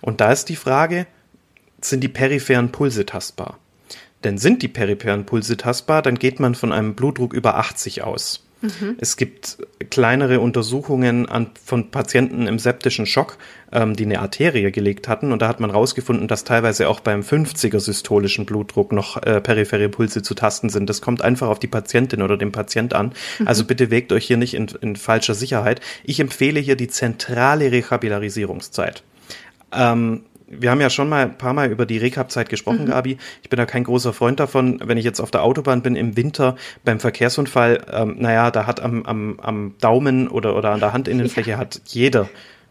Und 0.00 0.20
da 0.20 0.30
ist 0.30 0.48
die 0.48 0.54
Frage, 0.54 1.08
sind 1.80 2.04
die 2.04 2.08
peripheren 2.08 2.70
Pulse 2.70 3.04
tastbar? 3.04 3.58
Denn 4.22 4.38
sind 4.38 4.62
die 4.62 4.68
peripheren 4.68 5.26
Pulse 5.26 5.56
tastbar, 5.56 6.02
dann 6.02 6.20
geht 6.20 6.38
man 6.38 6.54
von 6.54 6.70
einem 6.72 6.94
Blutdruck 6.94 7.32
über 7.34 7.56
80 7.56 8.04
aus. 8.04 8.45
Mhm. 8.62 8.96
Es 8.98 9.16
gibt 9.16 9.58
kleinere 9.90 10.40
Untersuchungen 10.40 11.28
an, 11.28 11.50
von 11.62 11.90
Patienten 11.90 12.46
im 12.46 12.58
septischen 12.58 13.06
Schock, 13.06 13.36
ähm, 13.72 13.94
die 13.94 14.04
eine 14.04 14.20
Arterie 14.20 14.70
gelegt 14.72 15.08
hatten. 15.08 15.32
Und 15.32 15.42
da 15.42 15.48
hat 15.48 15.60
man 15.60 15.70
herausgefunden, 15.70 16.26
dass 16.28 16.44
teilweise 16.44 16.88
auch 16.88 17.00
beim 17.00 17.20
50er 17.20 17.80
systolischen 17.80 18.46
Blutdruck 18.46 18.92
noch 18.92 19.22
äh, 19.22 19.40
periphere 19.40 19.88
Pulse 19.88 20.22
zu 20.22 20.34
tasten 20.34 20.70
sind. 20.70 20.88
Das 20.88 21.02
kommt 21.02 21.22
einfach 21.22 21.48
auf 21.48 21.58
die 21.58 21.66
Patientin 21.66 22.22
oder 22.22 22.36
den 22.36 22.52
Patient 22.52 22.94
an. 22.94 23.12
Mhm. 23.38 23.48
Also 23.48 23.64
bitte 23.64 23.90
wägt 23.90 24.12
euch 24.12 24.26
hier 24.26 24.38
nicht 24.38 24.54
in, 24.54 24.68
in 24.80 24.96
falscher 24.96 25.34
Sicherheit. 25.34 25.80
Ich 26.04 26.20
empfehle 26.20 26.60
hier 26.60 26.76
die 26.76 26.88
zentrale 26.88 27.70
Rehabilarisierungszeit. 27.70 29.02
Ähm, 29.72 30.22
wir 30.46 30.70
haben 30.70 30.80
ja 30.80 30.90
schon 30.90 31.08
mal 31.08 31.22
ein 31.22 31.38
paar 31.38 31.52
Mal 31.52 31.70
über 31.70 31.86
die 31.86 31.98
Recap-Zeit 31.98 32.48
gesprochen, 32.48 32.84
mhm. 32.84 32.90
Gabi. 32.90 33.18
Ich 33.42 33.50
bin 33.50 33.56
da 33.56 33.66
kein 33.66 33.84
großer 33.84 34.12
Freund 34.12 34.40
davon, 34.40 34.80
wenn 34.84 34.98
ich 34.98 35.04
jetzt 35.04 35.20
auf 35.20 35.30
der 35.30 35.42
Autobahn 35.42 35.82
bin 35.82 35.96
im 35.96 36.16
Winter 36.16 36.56
beim 36.84 37.00
Verkehrsunfall, 37.00 37.84
ähm, 37.92 38.16
naja, 38.18 38.50
da 38.50 38.66
hat 38.66 38.80
am, 38.80 39.04
am, 39.04 39.40
am 39.40 39.74
Daumen 39.80 40.28
oder, 40.28 40.56
oder 40.56 40.70
an 40.70 40.80
der 40.80 40.92
Handinnenfläche 40.92 41.52
ja. 41.52 41.58
hat 41.58 41.80
jeder 41.86 42.28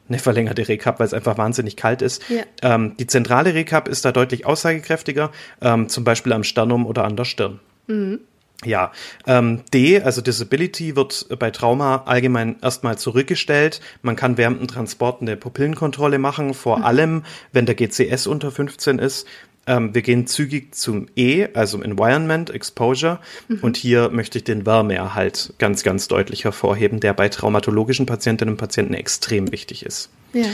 eine 0.07 0.19
verlängerte 0.19 0.67
Recap, 0.67 0.99
weil 0.99 1.07
es 1.07 1.13
einfach 1.13 1.37
wahnsinnig 1.37 1.75
kalt 1.75 2.01
ist. 2.01 2.23
Ja. 2.29 2.43
Ähm, 2.61 2.95
die 2.97 3.07
zentrale 3.07 3.53
Recap 3.53 3.87
ist 3.87 4.05
da 4.05 4.11
deutlich 4.11 4.45
aussagekräftiger, 4.45 5.31
ähm, 5.61 5.89
zum 5.89 6.03
Beispiel 6.03 6.33
am 6.33 6.43
Sternum 6.43 6.85
oder 6.85 7.03
an 7.03 7.15
der 7.15 7.25
Stirn. 7.25 7.59
Mhm. 7.87 8.19
Ja, 8.63 8.91
ähm, 9.27 9.63
D, 9.73 10.01
also 10.01 10.21
Disability, 10.21 10.95
wird 10.95 11.27
bei 11.37 11.51
Trauma 11.51 12.03
allgemein 12.05 12.55
erstmal 12.61 12.97
zurückgestellt. 12.97 13.81
Man 14.01 14.15
kann 14.15 14.37
während 14.37 14.59
dem 14.59 14.67
Transport 14.67 15.21
eine 15.21 15.35
Pupillenkontrolle 15.35 16.19
machen, 16.19 16.53
vor 16.53 16.79
mhm. 16.79 16.85
allem, 16.85 17.23
wenn 17.51 17.65
der 17.65 17.75
GCS 17.75 18.27
unter 18.27 18.51
15 18.51 18.99
ist. 18.99 19.27
Ähm, 19.67 19.93
wir 19.93 20.01
gehen 20.01 20.27
zügig 20.27 20.73
zum 20.75 21.07
E, 21.15 21.47
also 21.53 21.81
Environment, 21.81 22.49
Exposure. 22.49 23.19
Mhm. 23.47 23.59
Und 23.61 23.77
hier 23.77 24.09
möchte 24.09 24.37
ich 24.37 24.43
den 24.43 24.65
Wärmeerhalt 24.65 25.53
ganz, 25.57 25.83
ganz 25.83 26.07
deutlich 26.07 26.43
hervorheben, 26.43 26.99
der 26.99 27.13
bei 27.13 27.29
traumatologischen 27.29 28.05
Patientinnen 28.05 28.53
und 28.53 28.57
Patienten 28.57 28.93
extrem 28.93 29.51
wichtig 29.51 29.85
ist. 29.85 30.09
Ja. 30.33 30.45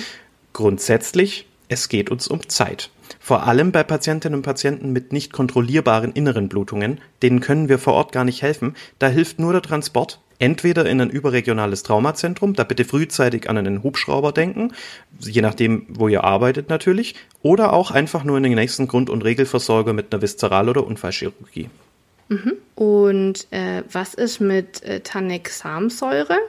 Grundsätzlich, 0.53 1.47
es 1.67 1.87
geht 1.89 2.09
uns 2.09 2.27
um 2.27 2.47
Zeit. 2.49 2.89
Vor 3.23 3.45
allem 3.45 3.71
bei 3.71 3.83
Patientinnen 3.83 4.37
und 4.37 4.41
Patienten 4.41 4.91
mit 4.91 5.13
nicht 5.13 5.31
kontrollierbaren 5.31 6.11
inneren 6.11 6.49
Blutungen, 6.49 6.99
denen 7.21 7.39
können 7.39 7.69
wir 7.69 7.77
vor 7.77 7.93
Ort 7.93 8.11
gar 8.11 8.23
nicht 8.23 8.41
helfen. 8.41 8.75
Da 8.97 9.09
hilft 9.09 9.37
nur 9.37 9.53
der 9.53 9.61
Transport, 9.61 10.19
entweder 10.39 10.87
in 10.87 10.99
ein 10.99 11.11
überregionales 11.11 11.83
Traumazentrum, 11.83 12.55
da 12.55 12.63
bitte 12.63 12.83
frühzeitig 12.83 13.47
an 13.47 13.59
einen 13.59 13.83
Hubschrauber 13.83 14.31
denken, 14.31 14.73
je 15.19 15.41
nachdem, 15.41 15.85
wo 15.87 16.07
ihr 16.07 16.23
arbeitet 16.23 16.69
natürlich, 16.69 17.13
oder 17.43 17.73
auch 17.73 17.91
einfach 17.91 18.23
nur 18.23 18.37
in 18.37 18.43
den 18.43 18.55
nächsten 18.55 18.87
Grund- 18.87 19.11
und 19.11 19.23
Regelversorger 19.23 19.93
mit 19.93 20.11
einer 20.11 20.23
Viszeral- 20.23 20.69
oder 20.69 20.87
Unfallchirurgie. 20.87 21.69
Mhm. 22.29 22.53
Und 22.73 23.47
äh, 23.51 23.83
was 23.91 24.15
ist 24.15 24.39
mit 24.39 24.81
äh, 24.81 25.01
Tanexamsäure? 25.01 26.39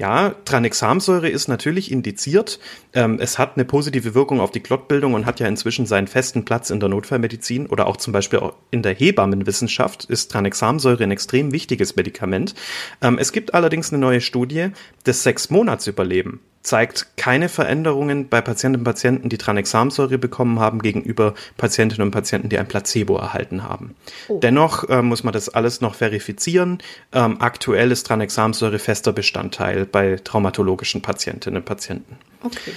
Ja, 0.00 0.30
Tranexamsäure 0.46 1.28
ist 1.28 1.48
natürlich 1.48 1.92
indiziert. 1.92 2.58
Ähm, 2.94 3.18
es 3.20 3.38
hat 3.38 3.56
eine 3.56 3.66
positive 3.66 4.14
Wirkung 4.14 4.40
auf 4.40 4.50
die 4.50 4.60
Klottbildung 4.60 5.12
und 5.12 5.26
hat 5.26 5.40
ja 5.40 5.46
inzwischen 5.46 5.84
seinen 5.84 6.06
festen 6.06 6.46
Platz 6.46 6.70
in 6.70 6.80
der 6.80 6.88
Notfallmedizin 6.88 7.66
oder 7.66 7.86
auch 7.86 7.98
zum 7.98 8.14
Beispiel 8.14 8.38
auch 8.38 8.54
in 8.70 8.82
der 8.82 8.94
Hebammenwissenschaft 8.94 10.06
ist 10.06 10.30
Tranexamsäure 10.30 11.04
ein 11.04 11.10
extrem 11.10 11.52
wichtiges 11.52 11.96
Medikament. 11.96 12.54
Ähm, 13.02 13.18
es 13.18 13.30
gibt 13.30 13.52
allerdings 13.52 13.92
eine 13.92 14.00
neue 14.00 14.22
Studie, 14.22 14.68
das 15.04 15.22
Sechs-Monats-Überleben 15.22 16.40
zeigt 16.62 17.16
keine 17.16 17.48
Veränderungen 17.48 18.28
bei 18.28 18.40
Patientinnen 18.40 18.82
und 18.82 18.84
Patienten, 18.84 19.28
die 19.28 19.38
Tranexamsäure 19.38 20.18
bekommen 20.18 20.60
haben, 20.60 20.82
gegenüber 20.82 21.34
Patientinnen 21.56 22.06
und 22.06 22.10
Patienten, 22.10 22.48
die 22.50 22.58
ein 22.58 22.68
Placebo 22.68 23.16
erhalten 23.16 23.64
haben. 23.64 23.94
Oh. 24.28 24.38
Dennoch 24.40 24.88
äh, 24.88 25.02
muss 25.02 25.24
man 25.24 25.32
das 25.32 25.48
alles 25.48 25.80
noch 25.80 25.94
verifizieren. 25.94 26.78
Ähm, 27.12 27.40
aktuell 27.40 27.90
ist 27.90 28.06
Tranexamsäure 28.06 28.78
fester 28.78 29.12
Bestandteil 29.12 29.86
bei 29.86 30.16
traumatologischen 30.22 31.00
Patientinnen 31.00 31.58
und 31.58 31.64
Patienten. 31.64 32.18
Okay. 32.42 32.72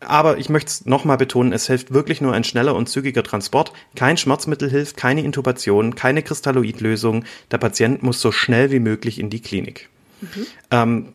Aber 0.00 0.38
ich 0.38 0.48
möchte 0.48 0.68
es 0.68 0.86
nochmal 0.86 1.16
betonen, 1.16 1.52
es 1.52 1.66
hilft 1.66 1.92
wirklich 1.92 2.20
nur 2.20 2.32
ein 2.32 2.44
schneller 2.44 2.74
und 2.74 2.88
zügiger 2.88 3.22
Transport. 3.22 3.72
Kein 3.96 4.16
Schmerzmittel 4.16 4.70
hilft, 4.70 4.96
keine 4.96 5.22
Intubation, 5.22 5.94
keine 5.94 6.22
Kristalloidlösung. 6.22 7.24
Der 7.50 7.58
Patient 7.58 8.02
muss 8.02 8.20
so 8.20 8.30
schnell 8.30 8.70
wie 8.70 8.78
möglich 8.78 9.18
in 9.18 9.30
die 9.30 9.40
Klinik. 9.40 9.88
Mhm. 10.20 10.46
Ähm, 10.70 11.08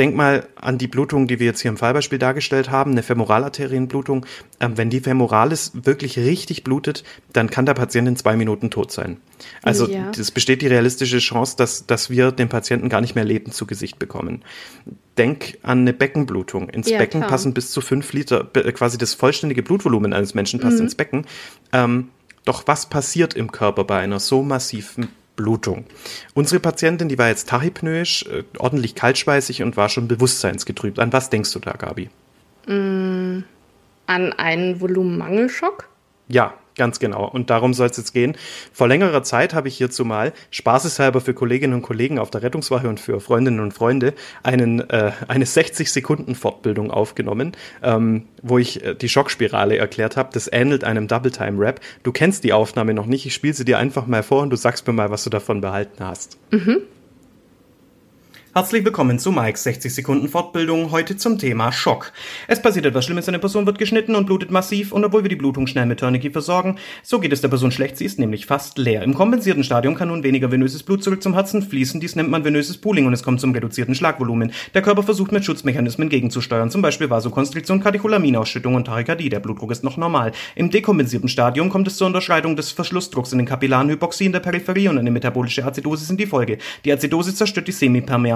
denk 0.00 0.16
mal 0.16 0.48
an 0.56 0.78
die 0.78 0.88
Blutung, 0.88 1.26
die 1.26 1.38
wir 1.38 1.46
jetzt 1.46 1.60
hier 1.60 1.70
im 1.70 1.76
Fallbeispiel 1.76 2.18
dargestellt 2.18 2.70
haben, 2.70 2.92
eine 2.92 3.02
Femoralarterienblutung. 3.02 4.24
Ähm, 4.58 4.78
wenn 4.78 4.88
die 4.88 5.00
Femoralis 5.00 5.72
wirklich 5.74 6.18
richtig 6.18 6.64
blutet, 6.64 7.04
dann 7.34 7.50
kann 7.50 7.66
der 7.66 7.74
Patient 7.74 8.08
in 8.08 8.16
zwei 8.16 8.34
Minuten 8.34 8.70
tot 8.70 8.90
sein. 8.90 9.18
Also 9.62 9.86
ja. 9.86 10.10
es 10.18 10.30
besteht 10.30 10.62
die 10.62 10.68
realistische 10.68 11.18
Chance, 11.18 11.54
dass, 11.58 11.86
dass 11.86 12.08
wir 12.08 12.32
den 12.32 12.48
Patienten 12.48 12.88
gar 12.88 13.02
nicht 13.02 13.14
mehr 13.14 13.24
lebend 13.24 13.52
zu 13.52 13.66
Gesicht 13.66 13.98
bekommen. 13.98 14.42
Denk 15.18 15.58
an 15.62 15.80
eine 15.80 15.92
Beckenblutung. 15.92 16.70
Ins 16.70 16.88
ja, 16.88 16.96
Becken 16.96 17.20
klar. 17.20 17.30
passen 17.30 17.52
bis 17.52 17.70
zu 17.70 17.82
fünf 17.82 18.14
Liter, 18.14 18.44
quasi 18.72 18.96
das 18.96 19.12
vollständige 19.12 19.62
Blutvolumen 19.62 20.14
eines 20.14 20.32
Menschen 20.32 20.60
passt 20.60 20.78
mhm. 20.78 20.84
ins 20.84 20.94
Becken. 20.94 21.26
Ähm, 21.74 22.08
doch 22.46 22.62
was 22.66 22.88
passiert 22.88 23.34
im 23.34 23.52
Körper 23.52 23.84
bei 23.84 23.98
einer 23.98 24.18
so 24.18 24.42
massiven 24.42 25.08
Blutung. 25.40 25.84
Unsere 26.34 26.60
Patientin, 26.60 27.08
die 27.08 27.18
war 27.18 27.28
jetzt 27.28 27.48
tachypnoisch, 27.48 28.26
äh, 28.26 28.44
ordentlich 28.58 28.94
kaltschweißig 28.94 29.62
und 29.62 29.76
war 29.76 29.88
schon 29.88 30.06
bewusstseinsgetrübt. 30.06 30.98
An 30.98 31.12
was 31.12 31.30
denkst 31.30 31.52
du 31.52 31.58
da, 31.58 31.72
Gabi? 31.72 32.10
Mm, 32.66 33.44
an 34.06 34.32
einen 34.34 34.80
Volumenmangelschock? 34.80 35.89
Ja, 36.30 36.54
Ganz 36.80 36.98
genau. 36.98 37.28
Und 37.28 37.50
darum 37.50 37.74
soll 37.74 37.88
es 37.88 37.98
jetzt 37.98 38.14
gehen. 38.14 38.36
Vor 38.72 38.88
längerer 38.88 39.22
Zeit 39.22 39.52
habe 39.52 39.68
ich 39.68 39.76
hierzu 39.76 40.06
mal 40.06 40.32
spaßeshalber 40.50 41.20
für 41.20 41.34
Kolleginnen 41.34 41.74
und 41.74 41.82
Kollegen 41.82 42.18
auf 42.18 42.30
der 42.30 42.42
Rettungswache 42.42 42.88
und 42.88 42.98
für 42.98 43.20
Freundinnen 43.20 43.60
und 43.60 43.74
Freunde 43.74 44.14
einen, 44.42 44.88
äh, 44.88 45.12
eine 45.28 45.44
60-Sekunden-Fortbildung 45.44 46.90
aufgenommen, 46.90 47.52
ähm, 47.82 48.28
wo 48.42 48.56
ich 48.56 48.82
äh, 48.82 48.94
die 48.94 49.10
Schockspirale 49.10 49.76
erklärt 49.76 50.16
habe. 50.16 50.30
Das 50.32 50.48
ähnelt 50.50 50.84
einem 50.84 51.06
Double-Time-Rap. 51.06 51.80
Du 52.02 52.12
kennst 52.12 52.44
die 52.44 52.54
Aufnahme 52.54 52.94
noch 52.94 53.04
nicht. 53.04 53.26
Ich 53.26 53.34
spiele 53.34 53.52
sie 53.52 53.66
dir 53.66 53.78
einfach 53.78 54.06
mal 54.06 54.22
vor 54.22 54.40
und 54.40 54.48
du 54.48 54.56
sagst 54.56 54.86
mir 54.86 54.94
mal, 54.94 55.10
was 55.10 55.24
du 55.24 55.28
davon 55.28 55.60
behalten 55.60 56.02
hast. 56.02 56.38
Mhm. 56.50 56.78
Herzlich 58.52 58.84
willkommen 58.84 59.20
zu 59.20 59.30
Mikes 59.30 59.62
60 59.62 59.94
Sekunden 59.94 60.28
Fortbildung, 60.28 60.90
heute 60.90 61.16
zum 61.16 61.38
Thema 61.38 61.70
Schock. 61.70 62.12
Es 62.48 62.60
passiert 62.60 62.84
etwas 62.84 63.04
Schlimmes, 63.04 63.28
eine 63.28 63.38
Person 63.38 63.64
wird 63.64 63.78
geschnitten 63.78 64.16
und 64.16 64.26
blutet 64.26 64.50
massiv 64.50 64.90
und 64.90 65.04
obwohl 65.04 65.22
wir 65.22 65.28
die 65.28 65.36
Blutung 65.36 65.68
schnell 65.68 65.86
mit 65.86 66.00
Tourniquet 66.00 66.32
versorgen, 66.32 66.76
so 67.04 67.20
geht 67.20 67.32
es 67.32 67.42
der 67.42 67.48
Person 67.48 67.70
schlecht, 67.70 67.96
sie 67.96 68.06
ist 68.06 68.18
nämlich 68.18 68.46
fast 68.46 68.76
leer. 68.76 69.04
Im 69.04 69.14
kompensierten 69.14 69.62
Stadium 69.62 69.94
kann 69.94 70.08
nun 70.08 70.24
weniger 70.24 70.50
venöses 70.50 70.82
Blut 70.82 71.04
zurück 71.04 71.22
zum 71.22 71.34
Herzen 71.34 71.62
fließen, 71.62 72.00
dies 72.00 72.16
nennt 72.16 72.28
man 72.28 72.44
venöses 72.44 72.76
Pooling 72.76 73.06
und 73.06 73.12
es 73.12 73.22
kommt 73.22 73.40
zum 73.40 73.52
reduzierten 73.52 73.94
Schlagvolumen. 73.94 74.50
Der 74.74 74.82
Körper 74.82 75.04
versucht 75.04 75.30
mit 75.30 75.44
Schutzmechanismen 75.44 76.08
gegenzusteuern, 76.08 76.72
zum 76.72 76.82
Beispiel 76.82 77.08
Vasokonstriktion, 77.08 77.78
Katecholaminausschüttung 77.78 78.74
und 78.74 78.86
Tachykardie, 78.86 79.28
der 79.28 79.38
Blutdruck 79.38 79.70
ist 79.70 79.84
noch 79.84 79.96
normal. 79.96 80.32
Im 80.56 80.70
dekompensierten 80.70 81.28
Stadium 81.28 81.70
kommt 81.70 81.86
es 81.86 81.96
zur 81.96 82.08
Unterschreitung 82.08 82.56
des 82.56 82.72
Verschlussdrucks 82.72 83.30
in 83.30 83.38
den 83.38 83.46
Kapillaren, 83.46 83.90
Hypoxie 83.90 84.26
in 84.26 84.32
der 84.32 84.40
Peripherie 84.40 84.88
und 84.88 84.98
eine 84.98 85.12
metabolische 85.12 85.64
Azidose 85.64 86.04
sind 86.04 86.18
die 86.18 86.26
Folge. 86.26 86.58
Die 86.84 86.92
Azidose 86.92 87.32
zerstört 87.32 87.68
die 87.68 87.72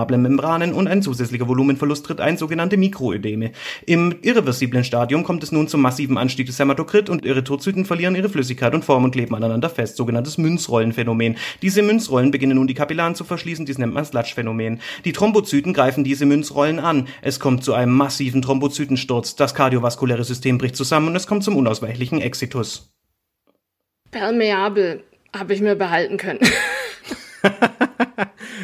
semipermeablen 0.04 0.22
Membranen 0.22 0.72
und 0.72 0.84
und 0.84 0.88
ein 0.88 1.02
zusätzlicher 1.02 1.48
Volumenverlust 1.48 2.04
tritt 2.04 2.20
ein, 2.20 2.36
sogenannte 2.36 2.76
Mikroödeme. 2.76 3.52
Im 3.86 4.16
irreversiblen 4.20 4.84
Stadium 4.84 5.24
kommt 5.24 5.42
es 5.42 5.50
nun 5.50 5.66
zum 5.66 5.80
massiven 5.80 6.18
Anstieg 6.18 6.46
des 6.46 6.58
Hämatokrit 6.58 7.08
und 7.08 7.24
Erythrozyten 7.24 7.86
verlieren 7.86 8.14
ihre 8.14 8.28
Flüssigkeit 8.28 8.74
und 8.74 8.84
Form 8.84 9.04
und 9.04 9.12
kleben 9.12 9.34
aneinander 9.34 9.70
fest, 9.70 9.96
sogenanntes 9.96 10.36
Münzrollenphänomen. 10.36 11.36
Diese 11.62 11.82
Münzrollen 11.82 12.30
beginnen 12.30 12.56
nun 12.56 12.66
die 12.66 12.74
Kapillaren 12.74 13.14
zu 13.14 13.24
verschließen, 13.24 13.64
dies 13.64 13.78
nennt 13.78 13.94
man 13.94 14.04
Sludge-Phänomen. 14.04 14.80
Die 15.06 15.12
Thrombozyten 15.12 15.72
greifen 15.72 16.04
diese 16.04 16.26
Münzrollen 16.26 16.78
an. 16.78 17.08
Es 17.22 17.40
kommt 17.40 17.64
zu 17.64 17.72
einem 17.72 17.94
massiven 17.94 18.42
Thrombozytensturz, 18.42 19.36
das 19.36 19.54
kardiovaskuläre 19.54 20.24
System 20.24 20.58
bricht 20.58 20.76
zusammen 20.76 21.08
und 21.08 21.16
es 21.16 21.26
kommt 21.26 21.44
zum 21.44 21.56
unausweichlichen 21.56 22.20
Exitus. 22.20 22.92
Permeabel 24.10 25.02
habe 25.34 25.54
ich 25.54 25.60
mir 25.60 25.74
behalten 25.74 26.18
können. 26.18 26.40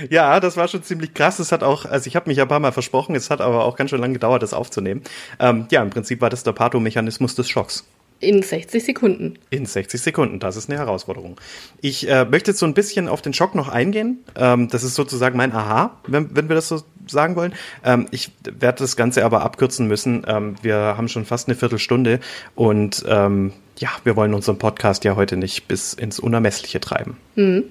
Ja, 0.09 0.41
das 0.41 0.57
war 0.57 0.69
schon 0.69 0.83
ziemlich 0.83 1.15
krass. 1.15 1.39
Es 1.39 1.53
hat 1.53 1.63
auch, 1.63 1.85
also 1.85 2.07
ich 2.07 2.17
habe 2.17 2.29
mich 2.29 2.41
ein 2.41 2.49
paar 2.49 2.61
Mal 2.61 2.73
versprochen, 2.73 3.15
es 3.15 3.31
hat 3.31 3.41
aber 3.41 3.65
auch 3.65 3.77
ganz 3.77 3.91
schön 3.91 4.01
lange 4.01 4.15
gedauert, 4.15 4.43
das 4.43 4.55
aufzunehmen. 4.55 5.03
Ähm, 5.39 5.67
ja, 5.71 5.83
im 5.83 5.91
Prinzip 5.91 6.21
war 6.21 6.31
das 6.31 6.43
der 6.43 6.53
Pathomechanismus 6.53 7.35
des 7.35 7.49
Schocks. 7.49 7.85
In 8.23 8.43
60 8.43 8.85
Sekunden. 8.85 9.39
In 9.49 9.65
60 9.65 10.01
Sekunden, 10.01 10.41
das 10.41 10.57
ist 10.57 10.69
eine 10.69 10.79
Herausforderung. 10.79 11.41
Ich 11.81 12.07
äh, 12.07 12.27
möchte 12.27 12.51
jetzt 12.51 12.61
so 12.61 12.67
ein 12.67 12.75
bisschen 12.75 13.09
auf 13.09 13.23
den 13.23 13.33
Schock 13.33 13.55
noch 13.55 13.71
eingehen. 13.71 14.19
Ähm, 14.37 14.69
das 14.69 14.83
ist 14.83 14.95
sozusagen 14.95 15.39
mein 15.39 15.53
Aha, 15.53 15.99
wenn, 16.07 16.37
wenn 16.37 16.51
wir 16.51 16.55
das 16.55 16.69
so 16.69 16.83
sagen 17.09 17.35
wollen. 17.35 17.55
Ähm, 17.83 18.07
ich 18.11 18.31
werde 18.45 18.81
das 18.81 18.97
Ganze 18.97 19.25
aber 19.25 19.41
abkürzen 19.41 19.89
müssen. 19.89 20.25
Ähm, 20.27 20.57
wir 20.61 20.77
haben 20.77 21.09
schon 21.09 21.25
fast 21.25 21.49
eine 21.49 21.57
Viertelstunde 21.57 22.21
und 22.55 23.05
ähm, 23.09 23.55
ja, 23.79 23.89
wir 24.05 24.17
wollen 24.17 24.35
unseren 24.35 24.59
Podcast 24.59 25.05
ja 25.05 25.17
heute 25.17 25.39
nicht 25.39 25.67
bis 25.67 25.95
ins 25.95 26.21
Unermessliche 26.21 26.79
treiben. 26.79 27.17
Mhm. 27.37 27.65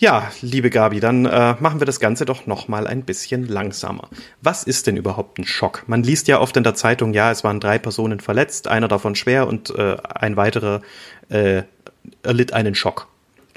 Ja, 0.00 0.32
liebe 0.40 0.70
Gabi, 0.70 0.98
dann 0.98 1.26
äh, 1.26 1.56
machen 1.60 1.78
wir 1.78 1.84
das 1.84 2.00
Ganze 2.00 2.24
doch 2.24 2.46
noch 2.46 2.68
mal 2.68 2.86
ein 2.86 3.02
bisschen 3.02 3.46
langsamer. 3.46 4.08
Was 4.40 4.64
ist 4.64 4.86
denn 4.86 4.96
überhaupt 4.96 5.38
ein 5.38 5.44
Schock? 5.44 5.84
Man 5.88 6.02
liest 6.02 6.26
ja 6.26 6.40
oft 6.40 6.56
in 6.56 6.62
der 6.62 6.74
Zeitung, 6.74 7.12
ja, 7.12 7.30
es 7.30 7.44
waren 7.44 7.60
drei 7.60 7.78
Personen 7.78 8.18
verletzt, 8.18 8.66
einer 8.66 8.88
davon 8.88 9.14
schwer 9.14 9.46
und 9.46 9.68
äh, 9.76 9.98
ein 10.02 10.38
weiterer 10.38 10.80
äh, 11.28 11.64
erlitt 12.22 12.54
einen 12.54 12.74
Schock. 12.74 13.08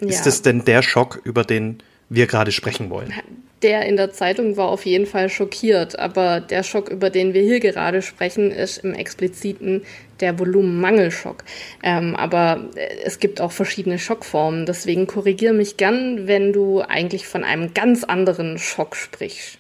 Ja. 0.02 0.10
Ist 0.10 0.28
es 0.28 0.42
denn 0.42 0.66
der 0.66 0.82
Schock, 0.82 1.22
über 1.24 1.46
den 1.46 1.82
wir 2.14 2.28
gerade 2.28 2.52
sprechen 2.52 2.90
wollen? 2.90 3.14
der 3.64 3.86
in 3.86 3.96
der 3.96 4.12
Zeitung 4.12 4.58
war 4.58 4.68
auf 4.68 4.86
jeden 4.86 5.06
Fall 5.06 5.30
schockiert, 5.30 5.98
aber 5.98 6.42
der 6.42 6.64
Schock, 6.64 6.90
über 6.90 7.10
den 7.10 7.34
wir 7.34 7.42
hier 7.42 7.60
gerade 7.60 8.02
sprechen, 8.02 8.52
ist 8.52 8.80
im 8.80 8.94
expliziten 8.94 9.84
der 10.20 10.38
Volumenmangelschock. 10.38 11.44
Ähm, 11.82 12.16
aber 12.16 12.70
äh, 12.76 12.88
es 13.04 13.20
gibt 13.20 13.42
auch 13.42 13.52
verschiedene 13.52 13.98
Schockformen, 13.98 14.66
deswegen 14.66 15.08
korrigiere 15.08 15.54
mich 15.54 15.78
gern, 15.78 16.28
wenn 16.28 16.54
du 16.54 16.82
eigentlich 16.82 17.26
von 17.26 17.44
einem 17.44 17.74
ganz 17.74 18.04
anderen 18.04 18.60
Schock 18.60 18.96
sprichst. 18.96 19.58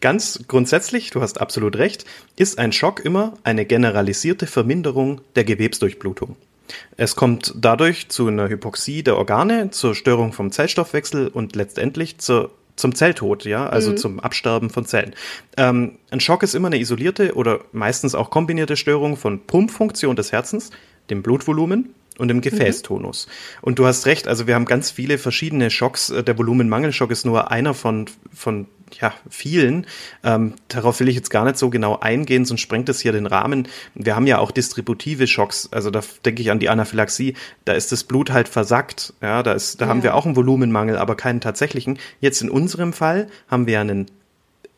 Ganz 0.00 0.44
grundsätzlich, 0.48 1.10
du 1.10 1.20
hast 1.20 1.40
absolut 1.40 1.76
recht, 1.76 2.04
ist 2.36 2.58
ein 2.58 2.72
Schock 2.72 3.04
immer 3.04 3.34
eine 3.44 3.64
generalisierte 3.64 4.46
Verminderung 4.46 5.20
der 5.36 5.44
Gewebsdurchblutung. 5.44 6.36
Es 6.96 7.16
kommt 7.16 7.54
dadurch 7.56 8.08
zu 8.08 8.26
einer 8.26 8.48
Hypoxie 8.48 9.02
der 9.02 9.16
Organe, 9.16 9.70
zur 9.70 9.94
Störung 9.94 10.32
vom 10.32 10.52
Zellstoffwechsel 10.52 11.28
und 11.28 11.56
letztendlich 11.56 12.18
zur 12.18 12.50
zum 12.74 12.94
Zelltod, 12.94 13.44
ja, 13.44 13.66
also 13.66 13.90
mhm. 13.90 13.96
zum 13.98 14.20
Absterben 14.20 14.70
von 14.70 14.86
Zellen. 14.86 15.14
Ähm, 15.56 15.98
ein 16.10 16.20
Schock 16.20 16.42
ist 16.42 16.54
immer 16.54 16.68
eine 16.68 16.78
isolierte 16.78 17.34
oder 17.34 17.60
meistens 17.72 18.14
auch 18.14 18.30
kombinierte 18.30 18.76
Störung 18.76 19.16
von 19.16 19.46
Pumpfunktion 19.46 20.16
des 20.16 20.32
Herzens, 20.32 20.70
dem 21.10 21.22
Blutvolumen 21.22 21.94
und 22.18 22.28
dem 22.28 22.40
Gefäßtonus. 22.40 23.26
Mhm. 23.26 23.58
Und 23.60 23.78
du 23.78 23.86
hast 23.86 24.06
recht, 24.06 24.26
also 24.26 24.46
wir 24.46 24.54
haben 24.54 24.64
ganz 24.64 24.90
viele 24.90 25.18
verschiedene 25.18 25.70
Schocks. 25.70 26.12
Der 26.26 26.38
Volumenmangelschock 26.38 27.10
ist 27.10 27.26
nur 27.26 27.50
einer 27.50 27.74
von, 27.74 28.06
von 28.34 28.66
ja, 29.00 29.14
vielen. 29.28 29.86
Ähm, 30.24 30.54
darauf 30.68 31.00
will 31.00 31.08
ich 31.08 31.16
jetzt 31.16 31.30
gar 31.30 31.44
nicht 31.44 31.58
so 31.58 31.70
genau 31.70 31.98
eingehen, 31.98 32.44
sonst 32.44 32.60
sprengt 32.60 32.88
es 32.88 33.00
hier 33.00 33.12
den 33.12 33.26
Rahmen. 33.26 33.68
Wir 33.94 34.16
haben 34.16 34.26
ja 34.26 34.38
auch 34.38 34.50
distributive 34.50 35.26
Schocks, 35.26 35.68
also 35.72 35.90
da 35.90 36.00
denke 36.24 36.42
ich 36.42 36.50
an 36.50 36.58
die 36.58 36.68
Anaphylaxie, 36.68 37.34
da 37.64 37.72
ist 37.72 37.92
das 37.92 38.04
Blut 38.04 38.30
halt 38.30 38.48
versackt, 38.48 39.14
ja, 39.20 39.42
da 39.42 39.52
ist, 39.52 39.80
da 39.80 39.86
ja. 39.86 39.90
haben 39.90 40.02
wir 40.02 40.14
auch 40.14 40.26
einen 40.26 40.36
Volumenmangel, 40.36 40.96
aber 40.96 41.16
keinen 41.16 41.40
tatsächlichen. 41.40 41.98
Jetzt 42.20 42.42
in 42.42 42.50
unserem 42.50 42.92
Fall 42.92 43.28
haben 43.48 43.66
wir 43.66 43.80
einen 43.80 44.10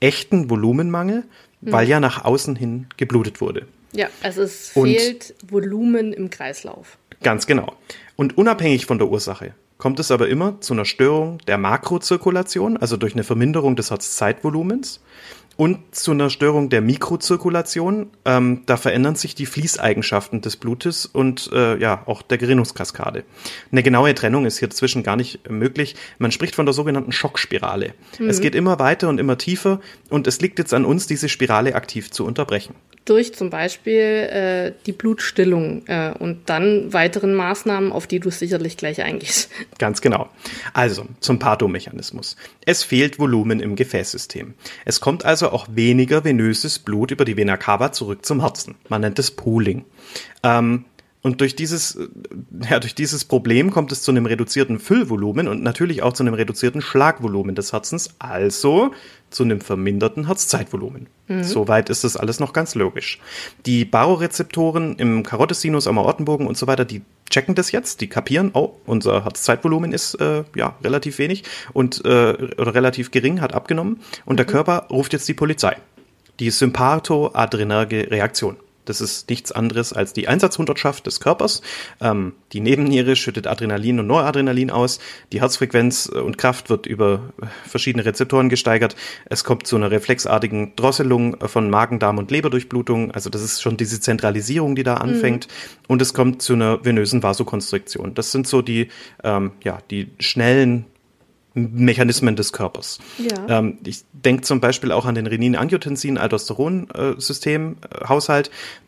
echten 0.01 0.51
Volumenmangel, 0.51 1.25
mhm. 1.61 1.73
weil 1.73 1.89
ja 1.89 2.01
nach 2.01 2.25
außen 2.25 2.57
hin 2.57 2.87
geblutet 2.97 3.41
wurde. 3.41 3.67
Ja, 3.93 4.09
also 4.23 4.43
es 4.43 4.71
fehlt 4.71 5.35
Und 5.43 5.53
Volumen 5.53 6.13
im 6.13 6.29
Kreislauf. 6.31 6.99
Ganz 7.23 7.47
genau. 7.47 7.75
Und 8.17 8.37
unabhängig 8.37 8.87
von 8.87 8.99
der 8.99 9.09
Ursache 9.09 9.55
kommt 9.79 10.01
es 10.01 10.11
aber 10.11 10.29
immer 10.29 10.61
zu 10.61 10.73
einer 10.73 10.85
Störung 10.85 11.39
der 11.47 11.59
Makrozirkulation, 11.59 12.77
also 12.77 12.97
durch 12.97 13.15
eine 13.15 13.25
Verminderung 13.25 13.77
des 13.77 13.91
Herzzeitvolumens 13.91 15.01
und 15.57 15.95
zu 15.95 16.11
einer 16.11 16.31
Störung 16.31 16.69
der 16.69 16.81
Mikrozirkulation. 16.81 18.11
Ähm, 18.25 18.63
da 18.67 18.77
verändern 18.77 19.15
sich 19.17 19.35
die 19.35 19.47
Fließeigenschaften 19.47 20.41
des 20.41 20.57
Blutes 20.57 21.07
und 21.07 21.51
äh, 21.53 21.77
ja 21.79 22.03
auch 22.07 22.23
der 22.23 22.39
Gerinnungskaskade. 22.39 23.25
Eine 23.71 23.83
genaue 23.83 24.15
Trennung 24.15 24.47
ist 24.47 24.59
hier 24.59 24.71
zwischen 24.71 25.03
gar 25.03 25.17
nicht 25.17 25.49
möglich. 25.51 25.97
Man 26.19 26.33
spricht 26.33 26.55
von 26.55 26.67
der 26.67 26.73
sogenannten 26.73 27.13
Schockspirale. 27.13 27.95
Mhm. 28.19 28.29
Es 28.29 28.41
geht 28.41 28.55
immer 28.55 28.79
weiter 28.79 29.09
und 29.09 29.19
immer 29.19 29.39
tiefer 29.39 29.81
und 30.11 30.27
es 30.27 30.41
liegt 30.41 30.59
jetzt 30.59 30.75
an 30.75 30.85
uns, 30.85 31.07
diese 31.07 31.29
Spirale 31.29 31.75
aktiv 31.75 32.11
zu 32.11 32.25
unterbrechen 32.25 32.75
durch 33.05 33.35
zum 33.35 33.51
Beispiel 33.51 34.01
äh, 34.01 34.73
die 34.87 34.93
Blutstillung 34.93 35.87
äh, 35.87 36.13
und 36.19 36.49
dann 36.49 36.93
weiteren 36.93 37.35
Maßnahmen, 37.35 37.93
auf 37.93 38.07
die 38.07 38.21
du 38.21 38.31
sicherlich 38.31 38.77
gleich 38.77 39.03
eingehst. 39.03 39.51
Ganz 39.79 40.01
genau. 40.01 40.31
Also 40.73 41.07
zum 41.21 41.39
Pathomechanismus. 41.39 42.37
Es 42.65 42.83
fehlt 42.83 43.19
Volumen 43.19 43.61
im 43.61 43.77
Gefäßsystem. 43.77 44.55
Es 44.85 45.01
kommt 45.01 45.25
also 45.25 45.51
auch 45.51 45.67
weniger 45.71 46.25
venöses 46.25 46.79
Blut 46.79 47.11
über 47.11 47.25
die 47.25 47.37
Vena 47.37 47.57
cava 47.57 47.93
zurück 47.93 48.25
zum 48.25 48.41
Herzen. 48.41 48.77
Man 48.89 49.03
nennt 49.03 49.19
es 49.19 49.31
Pooling. 49.31 49.85
Ähm, 50.43 50.85
und 51.25 51.41
durch 51.41 51.57
dieses, 51.57 51.97
äh, 51.97 52.07
ja, 52.71 52.79
durch 52.79 52.95
dieses 52.95 53.25
Problem 53.25 53.71
kommt 53.71 53.91
es 53.93 54.03
zu 54.03 54.11
einem 54.11 54.27
reduzierten 54.27 54.79
Füllvolumen 54.79 55.49
und 55.49 55.63
natürlich 55.63 56.03
auch 56.03 56.13
zu 56.13 56.23
einem 56.23 56.35
reduzierten 56.35 56.83
Schlagvolumen 56.83 57.55
des 57.55 57.73
Herzens, 57.73 58.11
also 58.19 58.93
zu 59.31 59.43
einem 59.43 59.63
verminderten 59.63 60.27
Herzzeitvolumen. 60.27 61.07
Mhm. 61.29 61.43
Soweit 61.43 61.89
ist 61.89 62.05
das 62.05 62.19
alles 62.19 62.41
noch 62.41 62.53
ganz 62.53 62.75
logisch. 62.75 63.21
Die 63.65 63.87
Barorezeptoren 63.87 64.97
im 64.97 65.23
Karottesinus, 65.23 65.87
am 65.87 65.99
Aortenbogen 65.99 66.47
und 66.47 66.59
so 66.59 66.67
weiter, 66.67 66.85
die 66.85 67.01
checken 67.31 67.55
das 67.55 67.73
jetzt, 67.73 68.03
die 68.03 68.09
kapieren, 68.09 68.51
oh, 68.53 68.75
unser 68.85 69.25
Herzzeitvolumen 69.25 69.93
ist 69.93 70.17
äh, 70.21 70.45
ja 70.55 70.77
relativ 70.85 71.17
wenig 71.19 71.45
und 71.73 72.05
äh, 72.05 72.35
oder 72.59 72.75
relativ 72.75 73.13
gering, 73.13 73.41
hat 73.41 73.55
abgenommen 73.55 74.01
und 74.27 74.35
mhm. 74.35 74.37
der 74.37 74.47
Körper 74.47 74.89
ruft 74.91 75.15
jetzt 75.15 75.27
die 75.27 75.35
Polizei. 75.35 75.79
Die 76.39 76.51
sympathoadrenerge 76.51 78.11
Reaktion. 78.11 78.57
Das 78.85 79.01
ist 79.01 79.29
nichts 79.29 79.53
anderes 79.53 79.93
als 79.93 80.13
die 80.13 80.29
Einsatzhundertschaft 80.29 81.07
des 81.07 81.21
Körpers. 81.21 81.63
Ähm, 82.01 82.33
die 82.53 82.61
Nebenniere 82.61 83.17
schüttet 83.17 83.47
Adrenalin 83.47 84.01
und 84.01 84.07
Noradrenalin 84.07 84.71
aus. 84.71 85.01
Die 85.33 85.41
Herzfrequenz 85.41 86.11
äh, 86.13 86.19
und 86.19 86.39
Kraft 86.39 86.71
wird 86.71 86.87
über 86.87 87.33
äh, 87.41 87.47
verschiedene 87.69 88.05
Rezeptoren 88.05 88.49
gesteigert. 88.49 88.97
Es 89.27 89.45
kommt 89.45 89.67
zu 89.67 89.77
einer 89.77 89.91
reflexartigen 89.91 90.77
Drosselung 90.77 91.37
von 91.49 91.71
Magen, 91.71 91.99
Darm 91.99 92.19
und 92.19 92.31
Leberdurchblutung. 92.31 93.11
Also 93.11 93.31
das 93.31 93.43
ist 93.43 93.63
schon 93.63 93.77
diese 93.77 94.01
Zentralisierung, 94.01 94.77
die 94.77 94.83
da 94.83 94.95
anfängt. 94.95 95.47
Mhm. 95.47 95.85
Und 95.89 96.03
es 96.03 96.15
kommt 96.15 96.43
zu 96.43 96.55
einer 96.55 96.85
venösen 96.85 97.23
Vasokonstriktion. 97.23 98.15
Das 98.15 98.33
sind 98.33 98.47
so 98.47 98.63
die, 98.63 98.89
ähm, 99.23 99.53
ja, 99.63 99.79
die 99.91 100.11
schnellen 100.19 100.87
Mechanismen 101.55 102.37
des 102.37 102.53
Körpers. 102.53 102.99
Ja. 103.19 103.61
Ähm, 103.61 103.79
ich 103.85 104.05
denke 104.13 104.43
zum 104.43 104.61
Beispiel 104.61 104.93
auch 104.93 105.07
an 105.07 105.15
den 105.15 105.27
Renin-Angiotensin-Aldosteron-System, 105.27 107.77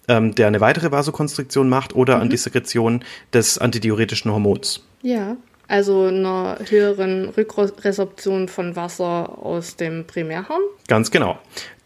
ähm, 0.09 0.35
der 0.35 0.47
eine 0.47 0.61
weitere 0.61 0.91
Vasokonstriktion 0.91 1.67
macht 1.69 1.95
oder 1.95 2.17
mhm. 2.17 2.23
an 2.23 2.31
die 2.31 2.37
Sekretion 2.37 3.05
des 3.33 3.59
antidiuretischen 3.59 4.33
Hormons. 4.33 4.85
Ja, 5.03 5.37
also 5.69 6.05
einer 6.05 6.59
höheren 6.69 7.31
Rückresorption 7.31 8.49
von 8.49 8.77
Wasser 8.77 9.43
aus 9.43 9.77
dem 9.77 10.05
Primärharn? 10.05 10.61
Ganz 10.89 11.11
genau. 11.11 11.39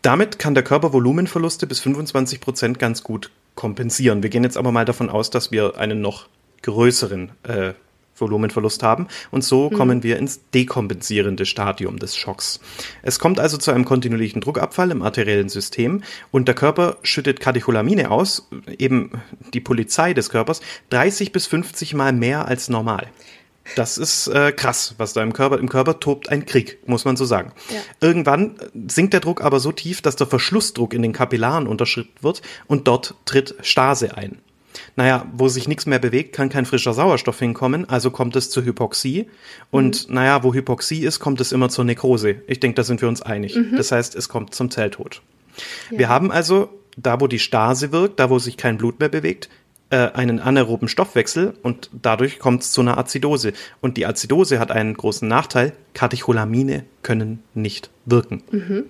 Damit 0.03 0.39
kann 0.39 0.55
der 0.55 0.65
Körper 0.65 0.93
Volumenverluste 0.93 1.67
bis 1.67 1.81
25 1.81 2.41
Prozent 2.41 2.79
ganz 2.79 3.03
gut 3.03 3.31
kompensieren. 3.55 4.23
Wir 4.23 4.31
gehen 4.31 4.45
jetzt 4.45 4.57
aber 4.57 4.73
mal 4.73 4.87
davon 4.87 5.11
aus, 5.11 5.31
dass 5.31 5.51
wir 5.51 5.77
einen 5.77 6.01
noch 6.01 6.29
größeren 6.63 7.33
äh, 7.43 7.73
Volumenverlust 8.21 8.83
haben 8.83 9.09
und 9.31 9.45
so 9.45 9.71
mhm. 9.71 9.75
kommen 9.75 10.03
wir 10.03 10.19
ins 10.19 10.41
dekompensierende 10.55 11.47
Stadium 11.47 11.99
des 11.99 12.17
Schocks. 12.17 12.61
Es 13.03 13.19
kommt 13.19 13.41
also 13.41 13.57
zu 13.57 13.71
einem 13.71 13.85
kontinuierlichen 13.85 14.41
Druckabfall 14.41 14.91
im 14.91 15.03
arteriellen 15.03 15.49
System 15.49 16.03
und 16.31 16.49
der 16.49 16.55
Körper 16.55 16.97
schüttet 17.03 17.41
Katecholamine 17.41 18.11
aus, 18.11 18.49
eben 18.79 19.13
die 19.55 19.61
Polizei 19.61 20.15
des 20.15 20.31
Körpers, 20.31 20.61
30 20.91 21.33
bis 21.33 21.47
50 21.47 21.95
Mal 21.95 22.13
mehr 22.13 22.47
als 22.47 22.69
normal. 22.69 23.09
Das 23.77 23.99
ist 23.99 24.27
äh, 24.29 24.53
krass, 24.53 24.95
was 24.99 25.13
da 25.13 25.23
im 25.23 25.33
Körper, 25.33 25.59
im 25.59 25.69
Körper 25.69 26.01
tobt 26.01 26.29
ein 26.29 26.47
Krieg, 26.47 26.79
muss 26.87 27.05
man 27.05 27.17
so 27.17 27.25
sagen. 27.25 27.53
Ja. 27.69 27.81
Irgendwann 28.01 28.57
sinkt 28.89 29.13
der 29.13 29.21
Druck 29.21 29.43
aber 29.43 29.61
so 29.61 29.73
tief, 29.73 30.03
dass 30.03 30.17
der 30.17 30.27
Verschlussdruck 30.27 30.95
in 30.95 31.03
den 31.03 31.13
Kapillaren 31.13 31.67
unterschritten 31.67 32.23
wird 32.23 32.43
und 32.67 32.89
dort 32.89 33.15
tritt 33.27 33.55
Stase 33.63 34.17
ein. 34.17 34.41
Naja, 34.97 35.27
wo 35.33 35.49
sich 35.49 35.69
nichts 35.69 35.87
mehr 35.87 35.99
bewegt, 35.99 36.35
kann 36.35 36.49
kein 36.49 36.67
frischer 36.67 36.93
Sauerstoff 36.95 37.39
hinkommen, 37.39 37.89
also 37.89 38.11
kommt 38.11 38.37
es 38.37 38.51
zur 38.51 38.65
Hypoxie. 38.65 39.29
Und 39.71 40.09
mhm. 40.09 40.15
naja, 40.15 40.43
wo 40.43 40.55
Hypoxie 40.55 41.05
ist, 41.05 41.19
kommt 41.19 41.41
es 41.41 41.53
immer 41.53 41.69
zur 41.69 41.85
Nekrose. 41.85 42.37
Ich 42.47 42.61
denke, 42.61 42.77
da 42.77 42.85
sind 42.85 43.01
wir 43.01 43.09
uns 43.09 43.23
einig. 43.23 43.57
Mhm. 43.57 43.77
Das 43.77 43.93
heißt, 43.93 44.15
es 44.15 44.29
kommt 44.29 44.55
zum 44.55 44.71
Zelltod. 44.71 45.23
Ja. 45.91 45.99
Wir 45.99 46.09
haben 46.09 46.31
also, 46.31 46.69
da 46.97 47.21
wo 47.21 47.27
die 47.27 47.39
Stase 47.39 47.93
wirkt, 47.93 48.21
da 48.21 48.31
wo 48.31 48.39
sich 48.39 48.57
kein 48.57 48.79
Blut 48.79 49.01
mehr 49.01 49.09
bewegt, 49.09 49.49
einen 49.97 50.41
anaeroben 50.41 50.89
Stoffwechsel 50.89 51.55
und 51.63 51.91
dadurch 51.93 52.39
kommt 52.39 52.63
es 52.63 52.73
zu 52.73 52.81
einer 52.81 52.97
Azidose. 52.97 53.53
Und 53.81 53.97
die 53.97 54.07
Azidose 54.07 54.59
hat 54.59 54.71
einen 54.71 54.95
großen 54.95 55.27
Nachteil, 55.27 55.73
Katecholamine 55.95 56.85
können 57.03 57.43
nicht 57.55 57.91
wirken. 58.05 58.43
Mhm. 58.51 58.85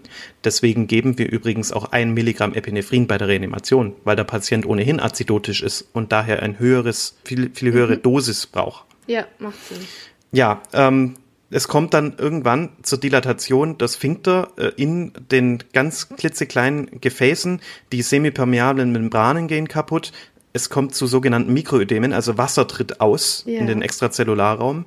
Deswegen 0.44 0.86
geben 0.86 1.18
wir 1.18 1.30
übrigens 1.30 1.72
auch 1.72 1.92
ein 1.92 2.12
Milligramm 2.12 2.54
Epinephrin 2.54 3.06
bei 3.06 3.18
der 3.18 3.28
Reanimation, 3.28 3.94
weil 4.04 4.16
der 4.16 4.24
Patient 4.24 4.66
ohnehin 4.66 5.00
azidotisch 5.00 5.62
ist 5.62 5.88
und 5.92 6.12
daher 6.12 6.42
ein 6.42 6.58
höheres, 6.58 7.16
viel, 7.24 7.50
viel 7.54 7.72
höhere 7.72 7.96
mhm. 7.96 8.02
Dosis 8.02 8.46
braucht. 8.46 8.84
Ja, 9.06 9.24
macht 9.38 9.56
Sinn. 9.66 9.86
Ja, 10.32 10.62
ähm, 10.72 11.16
es 11.50 11.66
kommt 11.66 11.94
dann 11.94 12.14
irgendwann 12.16 12.70
zur 12.82 12.98
Dilatation 12.98 13.76
des 13.76 13.94
Sphinkter 13.94 14.52
äh, 14.56 14.70
in 14.76 15.12
den 15.32 15.58
ganz 15.72 16.08
klitzekleinen 16.08 17.00
Gefäßen. 17.00 17.60
Die 17.90 18.02
semipermeablen 18.02 18.92
Membranen 18.92 19.48
gehen 19.48 19.66
kaputt. 19.66 20.12
Es 20.52 20.68
kommt 20.70 20.94
zu 20.94 21.06
sogenannten 21.06 21.52
Mikroödemen, 21.52 22.12
also 22.12 22.38
Wasser 22.38 22.66
tritt 22.66 23.00
aus 23.00 23.44
Ja. 23.46 23.60
in 23.60 23.66
den 23.66 23.82
Extrazellularraum. 23.82 24.84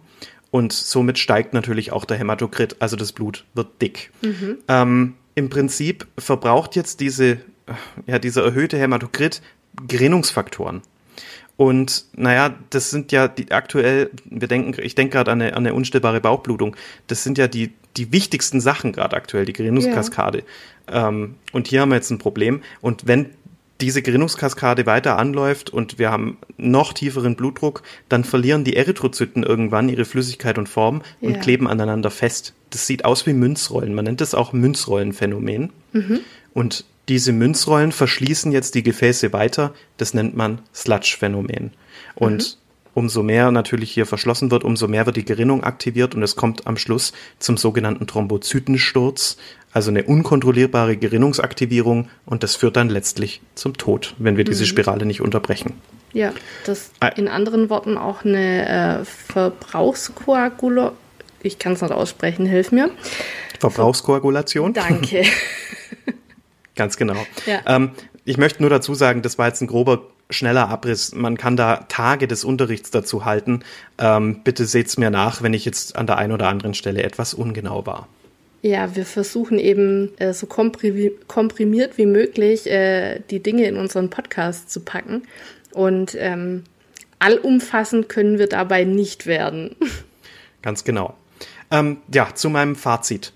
Und 0.51 0.71
somit 0.71 1.17
steigt 1.17 1.53
natürlich 1.53 1.91
auch 1.91 2.05
der 2.05 2.17
Hämatokrit, 2.17 2.75
also 2.79 2.95
das 2.95 3.11
Blut 3.11 3.43
wird 3.55 3.81
dick. 3.81 4.11
Ähm, 4.67 5.15
Im 5.35 5.49
Prinzip 5.49 6.05
verbraucht 6.17 6.75
jetzt 6.75 6.99
diese, 6.99 7.39
ja, 8.05 8.19
dieser 8.19 8.43
erhöhte 8.43 8.77
Hämatokrit 8.77 9.41
Gerinnungsfaktoren. 9.87 10.81
Und 11.55 12.05
naja, 12.15 12.55
das 12.71 12.89
sind 12.89 13.11
ja 13.11 13.27
die 13.27 13.51
aktuell, 13.51 14.09
wir 14.25 14.47
denken, 14.47 14.79
ich 14.83 14.95
denke 14.95 15.13
gerade 15.13 15.31
an 15.31 15.41
eine, 15.41 15.51
an 15.55 15.65
eine 15.65 15.73
unstillbare 15.73 16.19
Bauchblutung. 16.19 16.75
Das 17.07 17.23
sind 17.23 17.37
ja 17.37 17.47
die, 17.47 17.73
die 17.95 18.11
wichtigsten 18.11 18.59
Sachen 18.59 18.91
gerade 18.91 19.15
aktuell, 19.15 19.45
die 19.45 19.53
Gerinnungskaskade. 19.53 20.43
Ähm, 20.91 21.35
und 21.51 21.67
hier 21.67 21.81
haben 21.81 21.89
wir 21.89 21.95
jetzt 21.95 22.09
ein 22.09 22.17
Problem. 22.17 22.61
Und 22.81 23.07
wenn 23.07 23.29
diese 23.81 24.01
Gerinnungskaskade 24.01 24.85
weiter 24.85 25.17
anläuft 25.17 25.69
und 25.69 25.99
wir 25.99 26.11
haben 26.11 26.37
noch 26.57 26.93
tieferen 26.93 27.35
Blutdruck, 27.35 27.81
dann 28.07 28.23
verlieren 28.23 28.63
die 28.63 28.75
Erythrozyten 28.75 29.43
irgendwann 29.43 29.89
ihre 29.89 30.05
Flüssigkeit 30.05 30.57
und 30.57 30.69
Form 30.69 31.01
und 31.21 31.33
Ja. 31.33 31.39
kleben 31.39 31.67
aneinander 31.67 32.11
fest. 32.11 32.53
Das 32.69 32.87
sieht 32.87 33.03
aus 33.03 33.25
wie 33.25 33.33
Münzrollen. 33.33 33.93
Man 33.93 34.05
nennt 34.05 34.21
es 34.21 34.33
auch 34.35 34.53
Münzrollenphänomen. 34.53 35.71
Und 36.53 36.85
diese 37.09 37.33
Münzrollen 37.33 37.91
verschließen 37.91 38.51
jetzt 38.51 38.75
die 38.75 38.83
Gefäße 38.83 39.33
weiter. 39.33 39.73
Das 39.97 40.13
nennt 40.13 40.35
man 40.37 40.59
Sludge-Phänomen. 40.73 41.71
Und 42.15 42.57
umso 42.93 43.23
mehr 43.23 43.51
natürlich 43.51 43.91
hier 43.91 44.05
verschlossen 44.05 44.51
wird, 44.51 44.63
umso 44.63 44.87
mehr 44.87 45.05
wird 45.05 45.17
die 45.17 45.25
Gerinnung 45.25 45.63
aktiviert 45.63 46.13
und 46.15 46.21
es 46.23 46.35
kommt 46.35 46.67
am 46.67 46.77
Schluss 46.77 47.11
zum 47.39 47.57
sogenannten 47.57 48.05
Thrombozytensturz, 48.07 49.37
also 49.73 49.89
eine 49.89 50.03
unkontrollierbare 50.03 50.97
Gerinnungsaktivierung 50.97 52.09
und 52.25 52.43
das 52.43 52.55
führt 52.55 52.75
dann 52.75 52.89
letztlich 52.89 53.41
zum 53.55 53.75
Tod, 53.75 54.13
wenn 54.17 54.37
wir 54.37 54.43
diese 54.43 54.65
Spirale 54.65 55.05
nicht 55.05 55.21
unterbrechen. 55.21 55.73
Ja, 56.13 56.31
das 56.65 56.91
in 57.15 57.27
anderen 57.27 57.69
Worten 57.69 57.97
auch 57.97 58.23
eine 58.23 59.01
äh, 59.01 59.05
Verbrauchskoagulation. 59.05 60.97
Ich 61.41 61.59
kann 61.59 61.73
es 61.73 61.81
nicht 61.81 61.91
aussprechen, 61.91 62.45
hilf 62.45 62.71
mir. 62.71 62.89
Verbrauchskoagulation? 63.59 64.73
Danke. 64.73 65.23
Ganz 66.75 66.95
genau. 66.95 67.17
Ja. 67.45 67.59
Ähm, 67.65 67.91
ich 68.25 68.37
möchte 68.37 68.61
nur 68.61 68.69
dazu 68.69 68.95
sagen, 68.95 69.21
das 69.21 69.37
war 69.37 69.47
jetzt 69.47 69.61
ein 69.61 69.67
grober, 69.67 70.03
schneller 70.29 70.69
Abriss. 70.69 71.13
Man 71.13 71.37
kann 71.37 71.57
da 71.57 71.85
Tage 71.89 72.27
des 72.27 72.45
Unterrichts 72.45 72.91
dazu 72.91 73.25
halten. 73.25 73.63
Ähm, 73.97 74.41
bitte 74.43 74.65
seht's 74.65 74.97
mir 74.97 75.09
nach, 75.09 75.41
wenn 75.41 75.53
ich 75.53 75.65
jetzt 75.65 75.97
an 75.97 76.07
der 76.07 76.17
einen 76.17 76.31
oder 76.31 76.47
anderen 76.47 76.73
Stelle 76.73 77.03
etwas 77.03 77.33
ungenau 77.33 77.85
war. 77.85 78.07
Ja, 78.65 78.95
wir 78.95 79.05
versuchen 79.05 79.59
eben 79.59 80.17
äh, 80.19 80.33
so 80.33 80.47
komprimi 80.47 81.11
komprimiert 81.27 81.97
wie 81.97 82.05
möglich 82.05 82.65
äh, 82.65 83.19
die 83.29 83.43
Dinge 83.43 83.65
in 83.65 83.75
unseren 83.75 84.09
Podcast 84.09 84.71
zu 84.71 84.79
packen. 84.79 85.23
Und 85.73 86.15
ähm, 86.17 86.63
allumfassend 87.19 88.07
können 88.07 88.39
wir 88.39 88.47
dabei 88.47 88.85
nicht 88.85 89.25
werden. 89.25 89.75
Ganz 90.61 90.85
genau. 90.85 91.13
Ähm, 91.71 91.97
ja, 92.13 92.33
zu 92.33 92.49
meinem 92.49 92.77
Fazit. 92.77 93.33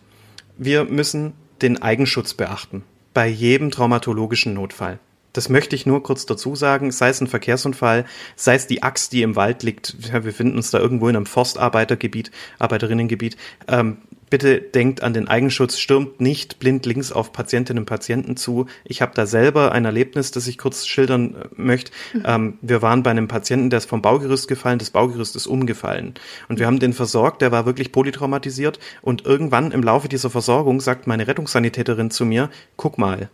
Wir 0.58 0.86
müssen 0.86 1.34
den 1.62 1.82
Eigenschutz 1.82 2.34
beachten 2.34 2.84
bei 3.14 3.28
jedem 3.28 3.70
traumatologischen 3.70 4.54
Notfall. 4.54 4.98
Das 5.34 5.50
möchte 5.50 5.76
ich 5.76 5.86
nur 5.86 6.02
kurz 6.04 6.26
dazu 6.26 6.56
sagen, 6.56 6.92
sei 6.92 7.10
es 7.10 7.20
ein 7.20 7.28
Verkehrsunfall, 7.28 8.06
sei 8.36 8.56
es 8.56 8.66
die 8.66 8.82
Axt, 8.82 9.12
die 9.12 9.24
im 9.24 9.36
Wald 9.36 9.62
liegt. 9.62 9.96
Wir 10.24 10.34
finden 10.34 10.56
uns 10.56 10.72
da 10.72 10.80
irgendwo 10.80 11.10
in 11.10 11.16
einem 11.16 11.26
Forstarbeitergebiet, 11.26 12.32
Arbeiterinnengebiet. 12.60 13.36
Ähm, 13.68 13.98
bitte 14.30 14.62
denkt 14.62 15.04
an 15.04 15.14
den 15.14 15.28
Eigenschutz, 15.28 15.78
stürmt 15.78 16.20
nicht 16.22 16.60
blind 16.60 16.86
links 16.86 17.12
auf 17.12 17.32
Patientinnen 17.32 17.82
und 17.82 17.86
Patienten 17.86 18.38
zu. 18.38 18.68
Ich 18.84 19.02
habe 19.02 19.14
da 19.16 19.26
selber 19.26 19.72
ein 19.72 19.86
Erlebnis, 19.86 20.32
das 20.32 20.48
ich 20.48 20.58
kurz 20.58 20.86
schildern 20.86 21.36
äh, 21.36 21.48
möchte. 21.56 21.92
Ähm, 22.26 22.58
wir 22.62 22.82
waren 22.82 23.04
bei 23.04 23.12
einem 23.12 23.28
Patienten, 23.28 23.70
der 23.70 23.78
ist 23.78 23.90
vom 23.90 24.02
Baugerüst 24.02 24.48
gefallen, 24.48 24.80
das 24.80 24.90
Baugerüst 24.90 25.36
ist 25.36 25.48
umgefallen. 25.48 26.16
Und 26.50 26.60
wir 26.60 26.68
haben 26.68 26.80
den 26.80 26.94
versorgt, 26.94 27.42
der 27.42 27.52
war 27.52 27.66
wirklich 27.66 27.92
polytraumatisiert. 27.92 28.80
Und 29.02 29.26
irgendwann 29.26 29.72
im 29.72 29.84
Laufe 29.84 30.10
dieser 30.10 30.30
Versorgung 30.30 30.82
sagt 30.82 31.08
meine 31.08 31.28
Rettungssanitäterin 31.28 32.12
zu 32.12 32.26
mir, 32.26 32.50
guck 32.76 32.98
mal, 32.98 33.30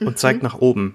und 0.00 0.18
zeigt 0.18 0.42
nach 0.42 0.58
oben. 0.58 0.94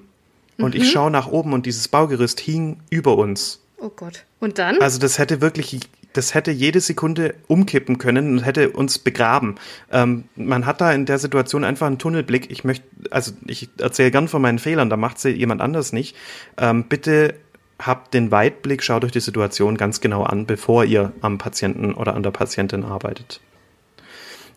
Und 0.58 0.74
ich 0.74 0.90
schaue 0.90 1.12
nach 1.12 1.28
oben 1.28 1.54
und 1.54 1.66
dieses 1.66 1.88
Baugerüst 1.88 2.40
hing 2.40 2.80
über 2.90 3.18
uns. 3.18 3.60
Oh 3.78 3.92
Gott. 3.94 4.24
Und 4.40 4.58
dann? 4.58 4.80
Also 4.82 5.00
das 5.00 5.20
hätte 5.20 5.42
wirklich, 5.42 5.80
das 6.16 6.34
hätte 6.34 6.52
jede 6.52 6.80
Sekunde 6.80 7.36
umkippen 7.48 7.98
können 7.98 8.32
und 8.32 8.46
hätte 8.46 8.70
uns 8.70 9.00
begraben. 9.00 9.56
Ähm, 9.92 10.24
man 10.36 10.66
hat 10.66 10.80
da 10.80 10.92
in 10.94 11.06
der 11.06 11.20
Situation 11.20 11.64
einfach 11.64 11.88
einen 11.88 12.00
Tunnelblick. 12.00 12.50
Ich 12.52 12.64
möchte, 12.64 12.86
also 13.12 13.34
ich 13.46 13.70
erzähle 13.78 14.12
gern 14.12 14.28
von 14.28 14.42
meinen 14.42 14.60
Fehlern, 14.60 14.90
da 14.90 14.98
macht 14.98 15.20
sie 15.20 15.30
jemand 15.30 15.62
anders 15.62 15.92
nicht. 15.92 16.16
Ähm, 16.58 16.86
bitte 16.86 17.36
habt 17.80 18.14
den 18.14 18.32
Weitblick, 18.32 18.82
schaut 18.82 19.04
euch 19.04 19.12
die 19.12 19.20
Situation 19.20 19.76
ganz 19.76 20.00
genau 20.00 20.24
an, 20.24 20.46
bevor 20.46 20.86
ihr 20.86 21.12
am 21.20 21.38
Patienten 21.38 21.94
oder 21.94 22.16
an 22.16 22.24
der 22.24 22.32
Patientin 22.32 22.86
arbeitet. 22.86 23.42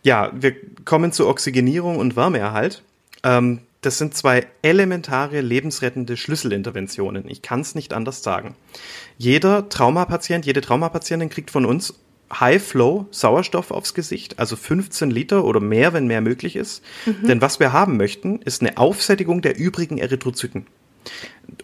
Ja, 0.04 0.30
wir 0.32 0.54
kommen 0.84 1.10
zur 1.10 1.28
Oxygenierung 1.28 1.96
und 1.98 2.14
Wärmeerhalt. 2.14 2.84
Ähm, 3.24 3.60
das 3.80 3.98
sind 3.98 4.14
zwei 4.14 4.46
elementare 4.62 5.40
lebensrettende 5.40 6.16
Schlüsselinterventionen. 6.16 7.28
Ich 7.28 7.42
kann 7.42 7.60
es 7.60 7.74
nicht 7.74 7.92
anders 7.92 8.22
sagen. 8.22 8.56
Jeder 9.18 9.68
Traumapatient, 9.68 10.46
jede 10.46 10.60
Traumapatientin 10.60 11.30
kriegt 11.30 11.50
von 11.50 11.64
uns 11.64 11.94
High-Flow 12.32 13.06
Sauerstoff 13.10 13.70
aufs 13.70 13.94
Gesicht, 13.94 14.38
also 14.38 14.56
15 14.56 15.10
Liter 15.10 15.44
oder 15.44 15.60
mehr, 15.60 15.92
wenn 15.92 16.06
mehr 16.06 16.20
möglich 16.20 16.56
ist. 16.56 16.82
Denn 17.06 17.40
was 17.40 17.58
wir 17.58 17.72
haben 17.72 17.96
möchten, 17.96 18.42
ist 18.42 18.60
eine 18.60 18.76
Aufsättigung 18.76 19.40
der 19.40 19.56
übrigen 19.58 19.98
Erythrozyten, 19.98 20.66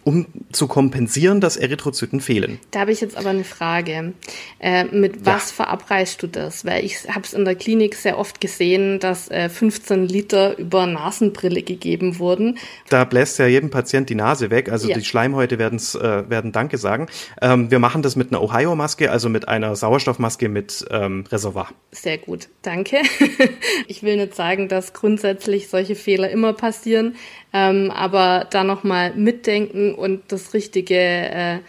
um 0.03 0.27
zu 0.51 0.67
kompensieren, 0.67 1.41
dass 1.41 1.57
Erythrozyten 1.57 2.21
fehlen. 2.21 2.59
Da 2.71 2.81
habe 2.81 2.91
ich 2.91 3.01
jetzt 3.01 3.17
aber 3.17 3.29
eine 3.29 3.43
Frage. 3.43 4.13
Äh, 4.59 4.85
mit 4.85 5.25
was 5.25 5.51
verabreichst 5.51 6.21
du 6.21 6.27
das? 6.27 6.63
Weil 6.65 6.85
ich 6.85 7.07
habe 7.09 7.21
es 7.21 7.33
in 7.33 7.43
der 7.45 7.55
Klinik 7.55 7.95
sehr 7.95 8.17
oft 8.17 8.39
gesehen, 8.39 8.99
dass 8.99 9.29
äh, 9.31 9.49
15 9.49 10.07
Liter 10.07 10.57
über 10.57 10.85
Nasenbrille 10.85 11.63
gegeben 11.63 12.19
wurden. 12.19 12.57
Da 12.89 13.03
bläst 13.03 13.39
ja 13.39 13.47
jedem 13.47 13.69
Patient 13.69 14.09
die 14.09 14.15
Nase 14.15 14.49
weg, 14.51 14.71
also 14.71 14.87
Ja. 14.87 14.97
die 14.97 15.03
Schleimhäute 15.03 15.57
werden's, 15.57 15.95
äh, 15.95 16.29
werden 16.29 16.51
Danke 16.51 16.77
sagen. 16.77 17.07
Ähm, 17.41 17.71
wir 17.71 17.79
machen 17.79 18.01
das 18.01 18.15
mit 18.15 18.31
einer 18.31 18.41
Ohio-Maske, 18.41 19.11
also 19.11 19.29
mit 19.29 19.47
einer 19.47 19.75
Sauerstoffmaske 19.75 20.49
mit 20.49 20.85
ähm, 20.91 21.25
Reservoir. 21.31 21.69
Sehr 21.91 22.17
gut, 22.17 22.47
danke. 22.61 22.97
ich 23.87 24.03
will 24.03 24.17
nicht 24.17 24.35
sagen, 24.35 24.67
dass 24.67 24.93
grundsätzlich 24.93 25.67
solche 25.69 25.95
Fehler 25.95 26.29
immer 26.29 26.53
passieren, 26.53 27.15
ähm, 27.53 27.91
aber 27.91 28.47
da 28.49 28.63
nochmal 28.63 29.13
mitdenken 29.15 29.74
und 29.93 30.23
das 30.29 30.53
richtige 30.53 30.95
äh, 30.95 31.59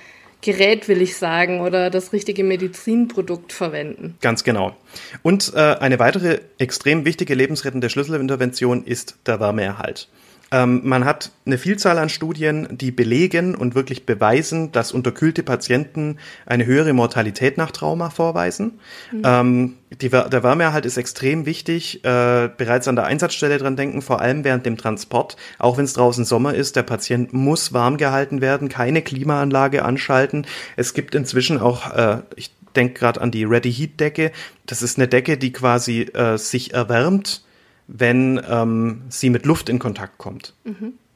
Gerät, 0.43 0.87
will 0.87 1.03
ich 1.03 1.17
sagen, 1.17 1.61
oder 1.61 1.91
das 1.91 2.13
richtige 2.13 2.45
Medizinprodukt 2.45 3.53
verwenden. 3.53 4.17
Ganz 4.21 4.45
genau. 4.45 4.77
Und 5.23 5.53
äh, 5.55 5.59
eine 5.59 5.99
weitere 5.99 6.41
extrem 6.59 7.05
wichtige 7.05 7.35
lebensrettende 7.35 7.91
Schlüsselintervention 7.91 8.85
ist 8.85 9.17
der 9.27 9.41
Wärmeerhalt. 9.41 10.09
Ähm, 10.53 10.83
man 10.85 11.05
hat 11.05 11.33
eine 11.45 11.59
Vielzahl 11.59 11.99
an 11.99 12.09
Studien, 12.09 12.69
die 12.71 12.93
belegen 12.93 13.55
und 13.55 13.75
wirklich 13.75 14.07
beweisen, 14.07 14.71
dass 14.71 14.93
unterkühlte 14.93 15.43
Patienten 15.43 16.19
eine 16.47 16.67
höhere 16.67 16.93
Mortalität 16.93 17.59
nach 17.59 17.73
Trauma 17.73 18.11
vorweisen. 18.11 18.79
Ähm, 19.25 19.75
die, 20.01 20.09
der 20.09 20.43
Wärmeerhalt 20.43 20.87
ist 20.87 20.97
extrem 20.97 21.47
wichtig. 21.47 22.05
Äh, 22.05 22.49
bereits 22.57 22.87
an 22.87 22.97
der 22.97 23.07
Einsatzstelle 23.07 23.59
dran 23.59 23.77
denken, 23.77 24.03
vor 24.03 24.21
allem 24.21 24.45
während 24.45 24.67
dem 24.67 24.77
Transport. 24.77 25.37
Auch 25.59 25.79
wenn 25.79 25.85
es 25.85 25.95
draußen 25.95 26.25
Sommer 26.25 26.55
ist, 26.55 26.77
der 26.77 26.85
Patient 26.85 27.33
muss 27.33 27.73
warm 27.73 27.97
gehalten 27.97 28.41
werden, 28.41 28.69
keine 28.69 29.03
Klimaanlage 29.03 29.85
anschalten. 29.85 30.47
Es 30.77 30.95
gibt 30.95 31.15
inzwischen 31.15 31.59
auch, 31.59 31.93
äh, 31.93 32.19
ich 32.37 32.53
denke 32.77 32.95
gerade 32.95 33.21
an 33.21 33.31
die 33.31 33.45
Ready 33.45 33.73
Heat 33.73 33.99
Decke. 33.99 34.33
Das 34.67 34.83
ist 34.83 34.99
eine 34.99 35.09
Decke, 35.09 35.39
die 35.39 35.53
quasi 35.53 36.03
äh, 36.03 36.37
sich 36.39 36.75
erwärmt, 36.75 37.43
wenn 37.89 38.41
ähm, 38.49 39.03
sie 39.09 39.31
mit 39.31 39.47
Luft 39.47 39.69
in 39.69 39.79
Kontakt 39.79 40.19
kommt. 40.19 40.55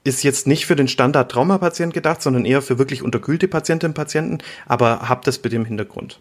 Ist 0.05 0.23
jetzt 0.23 0.47
nicht 0.47 0.67
für 0.67 0.77
den 0.77 0.89
Standard-Traumapatient 0.89 1.93
gedacht, 1.93 2.23
sondern 2.23 2.45
eher 2.45 2.63
für 2.63 2.79
wirklich 2.79 3.03
unterkühlte 3.03 3.49
Patientinnen 3.49 3.91
und 3.91 3.97
Patienten, 3.97 4.39
aber 4.67 5.09
habt 5.09 5.27
das 5.27 5.39
bitte 5.39 5.57
im 5.57 5.65
Hintergrund. 5.67 6.21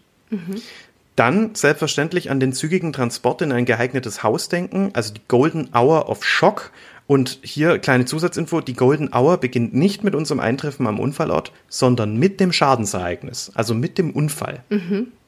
Dann 1.16 1.54
selbstverständlich 1.54 2.30
an 2.30 2.40
den 2.40 2.52
zügigen 2.52 2.92
Transport 2.92 3.42
in 3.42 3.52
ein 3.52 3.64
geeignetes 3.64 4.22
Haus 4.22 4.48
denken, 4.48 4.90
also 4.92 5.14
die 5.14 5.20
Golden 5.28 5.68
Hour 5.74 6.08
of 6.08 6.24
Shock. 6.24 6.70
Und 7.06 7.40
hier 7.42 7.78
kleine 7.78 8.04
Zusatzinfo, 8.04 8.60
die 8.60 8.74
Golden 8.74 9.12
Hour 9.12 9.38
beginnt 9.38 9.74
nicht 9.74 10.04
mit 10.04 10.14
unserem 10.14 10.40
Eintreffen 10.40 10.86
am 10.86 11.00
Unfallort, 11.00 11.50
sondern 11.68 12.16
mit 12.16 12.38
dem 12.38 12.52
Schadensereignis, 12.52 13.50
also 13.54 13.74
mit 13.74 13.98
dem 13.98 14.12
Unfall. 14.12 14.62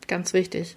Ganz 0.06 0.32
wichtig. 0.32 0.76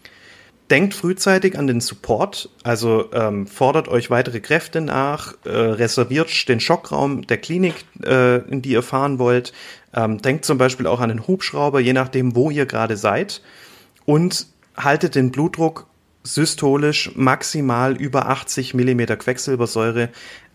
Denkt 0.71 0.95
frühzeitig 0.95 1.59
an 1.59 1.67
den 1.67 1.79
Support, 1.79 2.49
also 2.63 3.11
ähm, 3.13 3.45
fordert 3.45 3.87
euch 3.87 4.09
weitere 4.09 4.39
Kräfte 4.39 4.81
nach, 4.81 5.35
äh, 5.45 5.49
reserviert 5.49 6.49
den 6.49 6.59
Schockraum 6.59 7.27
der 7.27 7.37
Klinik, 7.37 7.85
äh, 8.03 8.37
in 8.49 8.63
die 8.63 8.71
ihr 8.71 8.81
fahren 8.81 9.19
wollt. 9.19 9.53
Ähm, 9.93 10.21
denkt 10.23 10.43
zum 10.43 10.57
Beispiel 10.57 10.87
auch 10.87 11.01
an 11.01 11.09
den 11.09 11.27
Hubschrauber, 11.27 11.79
je 11.79 11.93
nachdem, 11.93 12.35
wo 12.35 12.49
ihr 12.49 12.65
gerade 12.65 12.97
seid. 12.97 13.43
Und 14.05 14.47
haltet 14.75 15.13
den 15.13 15.31
Blutdruck 15.31 15.85
systolisch 16.23 17.11
maximal 17.15 17.95
über 17.95 18.27
80 18.29 18.73
Millimeter 18.73 19.15
Quecksilbersäure, 19.15 20.09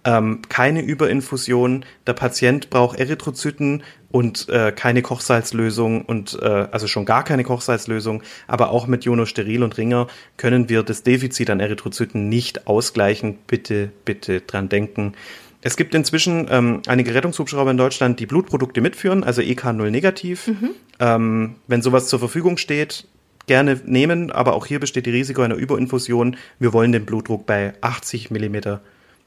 ähm, 0.05 0.41
keine 0.49 0.83
Überinfusion. 0.83 1.85
Der 2.07 2.15
Patient 2.15 2.71
braucht 2.71 2.99
Erythrozyten 2.99 3.83
und 4.11 4.49
äh, 4.49 4.73
keine 4.73 5.03
Kochsalzlösung 5.03 6.05
und 6.05 6.39
äh, 6.41 6.47
also 6.47 6.87
schon 6.87 7.05
gar 7.05 7.25
keine 7.25 7.45
Kochsalzlösung, 7.45 8.23
aber 8.49 8.71
auch 8.71 8.87
mit 8.87 9.07
Ionosteril 9.07 9.63
und 9.63 9.79
Ringer 9.79 10.09
können 10.37 10.69
wir 10.69 10.83
das 10.83 11.03
Defizit 11.03 11.51
an 11.51 11.61
Erythrozyten 11.61 12.29
nicht 12.29 12.67
ausgleichen. 12.67 13.39
Bitte, 13.47 13.91
bitte 14.05 14.41
dran 14.41 14.69
denken. 14.69 15.15
Es 15.63 15.77
gibt 15.77 15.95
inzwischen 15.95 16.47
ähm, 16.51 16.81
einige 16.87 17.15
Rettungshubschrauber 17.15 17.71
in 17.71 17.77
Deutschland, 17.77 18.19
die 18.19 18.27
Blutprodukte 18.27 18.81
mitführen, 18.81 19.23
also 19.23 19.43
EK0 19.43 19.91
negativ. 19.91 20.49
Mhm. 20.49 20.71
Ähm, 20.99 21.55
wenn 21.67 21.83
sowas 21.83 22.09
zur 22.09 22.19
Verfügung 22.19 22.57
steht, 22.57 23.07
gerne 23.47 23.79
nehmen, 23.85 24.33
aber 24.33 24.55
auch 24.55 24.65
hier 24.65 24.81
besteht 24.81 25.05
die 25.05 25.11
Risiko 25.11 25.43
einer 25.43 25.57
Überinfusion. 25.57 26.37
Wir 26.59 26.73
wollen 26.73 26.93
den 26.93 27.05
Blutdruck 27.05 27.45
bei 27.45 27.75
80 27.83 28.31
Millimeter 28.31 28.81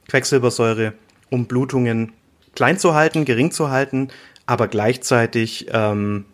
Quecksilbersäure, 0.07 0.93
um 1.29 1.45
Blutungen 1.45 2.13
klein 2.55 2.77
zu 2.77 2.93
halten, 2.93 3.25
gering 3.25 3.51
zu 3.51 3.69
halten, 3.69 4.09
aber 4.45 4.67
gleichzeitig 4.67 5.67
ähm, 5.71 6.25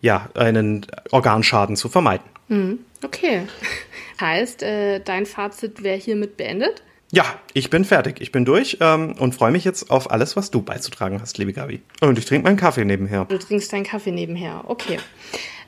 ja, 0.00 0.28
einen 0.34 0.86
Organschaden 1.10 1.76
zu 1.76 1.88
vermeiden. 1.88 2.26
Hm, 2.48 2.78
okay. 3.04 3.42
Heißt, 4.20 4.62
äh, 4.62 5.00
dein 5.00 5.26
Fazit 5.26 5.82
wäre 5.82 5.98
hiermit 5.98 6.36
beendet? 6.36 6.82
Ja, 7.12 7.24
ich 7.52 7.70
bin 7.70 7.84
fertig. 7.84 8.20
Ich 8.20 8.32
bin 8.32 8.44
durch 8.44 8.78
ähm, 8.80 9.12
und 9.18 9.34
freue 9.34 9.52
mich 9.52 9.64
jetzt 9.64 9.90
auf 9.90 10.10
alles, 10.10 10.36
was 10.36 10.50
du 10.50 10.62
beizutragen 10.62 11.20
hast, 11.20 11.38
liebe 11.38 11.52
Gabi. 11.52 11.82
Und 12.00 12.18
ich 12.18 12.24
trinke 12.24 12.44
meinen 12.46 12.56
Kaffee 12.56 12.84
nebenher. 12.84 13.26
Du 13.26 13.38
trinkst 13.38 13.72
deinen 13.72 13.84
Kaffee 13.84 14.10
nebenher. 14.10 14.64
Okay. 14.66 14.98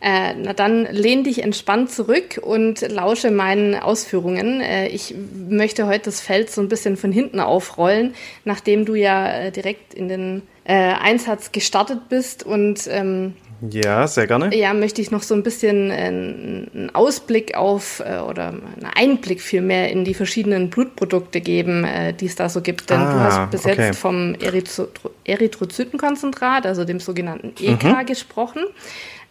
Äh, 0.01 0.35
na 0.35 0.53
dann 0.53 0.87
lehn 0.91 1.25
dich 1.25 1.43
entspannt 1.43 1.91
zurück 1.91 2.41
und 2.41 2.81
lausche 2.89 3.31
meinen 3.31 3.75
Ausführungen. 3.75 4.61
Äh, 4.61 4.89
ich 4.89 5.15
möchte 5.49 5.87
heute 5.87 6.05
das 6.07 6.21
Feld 6.21 6.51
so 6.51 6.61
ein 6.61 6.69
bisschen 6.69 6.97
von 6.97 7.11
hinten 7.11 7.41
aufrollen, 7.41 8.15
nachdem 8.45 8.85
du 8.85 8.95
ja 8.95 9.29
äh, 9.29 9.51
direkt 9.51 9.95
in 9.95 10.09
den 10.09 10.43
äh, 10.65 10.75
Einsatz 10.75 11.51
gestartet 11.51 12.09
bist 12.09 12.45
und 12.45 12.87
ähm, 12.89 13.35
ja, 13.71 14.07
sehr 14.07 14.29
gerne. 14.29 14.55
Ja, 14.55 14.73
möchte 14.73 15.03
ich 15.03 15.11
noch 15.11 15.23
so 15.23 15.35
ein 15.35 15.43
bisschen 15.43 15.91
einen 15.91 16.91
Ausblick 16.93 17.57
auf 17.57 18.01
äh, 18.01 18.19
oder 18.19 18.51
einen 18.51 18.89
Einblick 18.95 19.41
vielmehr 19.41 19.91
in 19.91 20.05
die 20.05 20.15
verschiedenen 20.15 20.71
Blutprodukte 20.71 21.41
geben, 21.41 21.85
äh, 21.85 22.13
die 22.13 22.27
es 22.27 22.37
da 22.37 22.49
so 22.49 22.61
gibt. 22.61 22.89
Denn 22.91 23.01
ah, 23.01 23.13
du 23.13 23.21
hast 23.21 23.51
bis 23.51 23.67
okay. 23.67 23.87
jetzt 23.87 23.99
vom 23.99 24.37
Erythro 24.37 24.87
Erythrozytenkonzentrat, 25.25 26.67
also 26.67 26.85
dem 26.85 27.01
sogenannten 27.01 27.53
EK, 27.61 27.83
mhm. 27.83 28.07
gesprochen. 28.07 28.63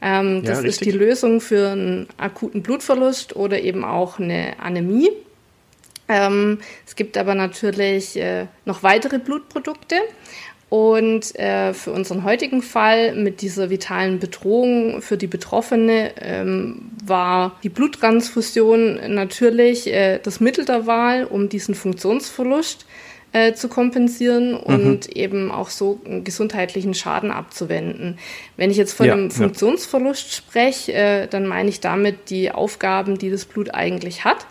Ähm, 0.02 0.44
das 0.44 0.62
ja, 0.62 0.68
ist 0.68 0.86
die 0.86 0.92
Lösung 0.92 1.42
für 1.42 1.70
einen 1.70 2.08
akuten 2.18 2.62
Blutverlust 2.62 3.36
oder 3.36 3.60
eben 3.60 3.84
auch 3.84 4.20
eine 4.20 4.60
Anämie. 4.60 5.10
Ähm, 6.08 6.60
es 6.86 6.96
gibt 6.96 7.18
aber 7.18 7.36
natürlich 7.36 8.16
äh, 8.18 8.46
noch 8.66 8.84
weitere 8.84 9.20
Blutprodukte. 9.20 9.96
Und 10.70 11.34
äh, 11.40 11.74
für 11.74 11.94
unseren 11.94 12.26
heutigen 12.26 12.62
Fall 12.62 13.16
mit 13.16 13.42
dieser 13.42 13.70
vitalen 13.70 14.20
Bedrohung 14.20 15.02
für 15.02 15.16
die 15.16 15.28
Betroffene 15.28 16.12
ähm, 16.20 16.92
war 17.06 17.58
die 17.64 17.70
Bluttransfusion 17.70 19.14
natürlich 19.14 19.88
äh, 19.88 20.20
das 20.22 20.42
Mittel 20.42 20.66
der 20.66 20.86
Wahl, 20.86 21.24
um 21.24 21.48
diesen 21.48 21.74
Funktionsverlust 21.74 22.82
äh, 22.82 23.07
zu 23.54 23.70
kompensieren 23.70 24.56
und 24.56 25.08
mhm. 25.08 25.14
eben 25.14 25.52
auch 25.52 25.70
so 25.70 26.00
einen 26.06 26.24
gesundheitlichen 26.24 26.94
Schaden 26.94 27.32
abzuwenden. 27.32 28.18
Wenn 28.56 28.72
ich 28.72 28.78
jetzt 28.78 28.94
von 28.94 29.08
ja, 29.08 29.14
einem 29.14 29.32
Funktionsverlust 29.32 30.28
ja. 30.28 30.38
spreche, 30.38 30.94
äh, 30.94 31.28
dann 31.28 31.48
meine 31.48 31.70
ich 31.70 31.80
damit 31.80 32.30
die 32.30 32.52
Aufgaben, 32.52 33.18
die 33.18 33.30
das 33.30 33.46
Blut 33.46 33.74
eigentlich 33.74 34.26
hat. 34.26 34.46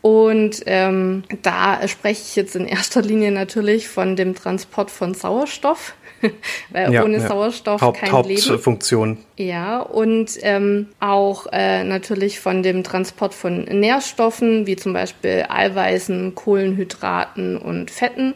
Und 0.00 0.62
ähm, 0.66 1.24
da 1.42 1.86
spreche 1.88 2.22
ich 2.22 2.36
jetzt 2.36 2.54
in 2.54 2.66
erster 2.66 3.02
Linie 3.02 3.32
natürlich 3.32 3.88
von 3.88 4.14
dem 4.14 4.34
Transport 4.34 4.90
von 4.90 5.14
Sauerstoff, 5.14 5.94
weil 6.70 6.92
ja, 6.92 7.04
ohne 7.04 7.18
ja. 7.18 7.26
Sauerstoff 7.26 7.80
Haupt, 7.80 7.98
kein 7.98 8.12
Hauptfunktion. 8.12 9.18
Leben. 9.36 9.48
Ja, 9.48 9.80
und 9.80 10.30
ähm, 10.42 10.88
auch 11.00 11.46
äh, 11.52 11.82
natürlich 11.82 12.38
von 12.38 12.62
dem 12.62 12.84
Transport 12.84 13.34
von 13.34 13.64
Nährstoffen, 13.64 14.66
wie 14.66 14.76
zum 14.76 14.92
Beispiel 14.92 15.46
Eiweißen, 15.48 16.34
Kohlenhydraten 16.34 17.56
und 17.56 17.90
Fetten, 17.90 18.34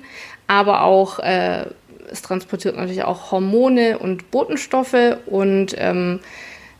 aber 0.48 0.83
auch 0.83 1.20
äh, 1.20 1.66
es 2.11 2.22
transportiert 2.22 2.77
natürlich 2.77 3.05
auch 3.05 3.33
Hormone 3.33 3.98
und 3.98 4.31
Botenstoffe 4.31 5.16
und 5.27 5.75
ähm, 5.79 6.20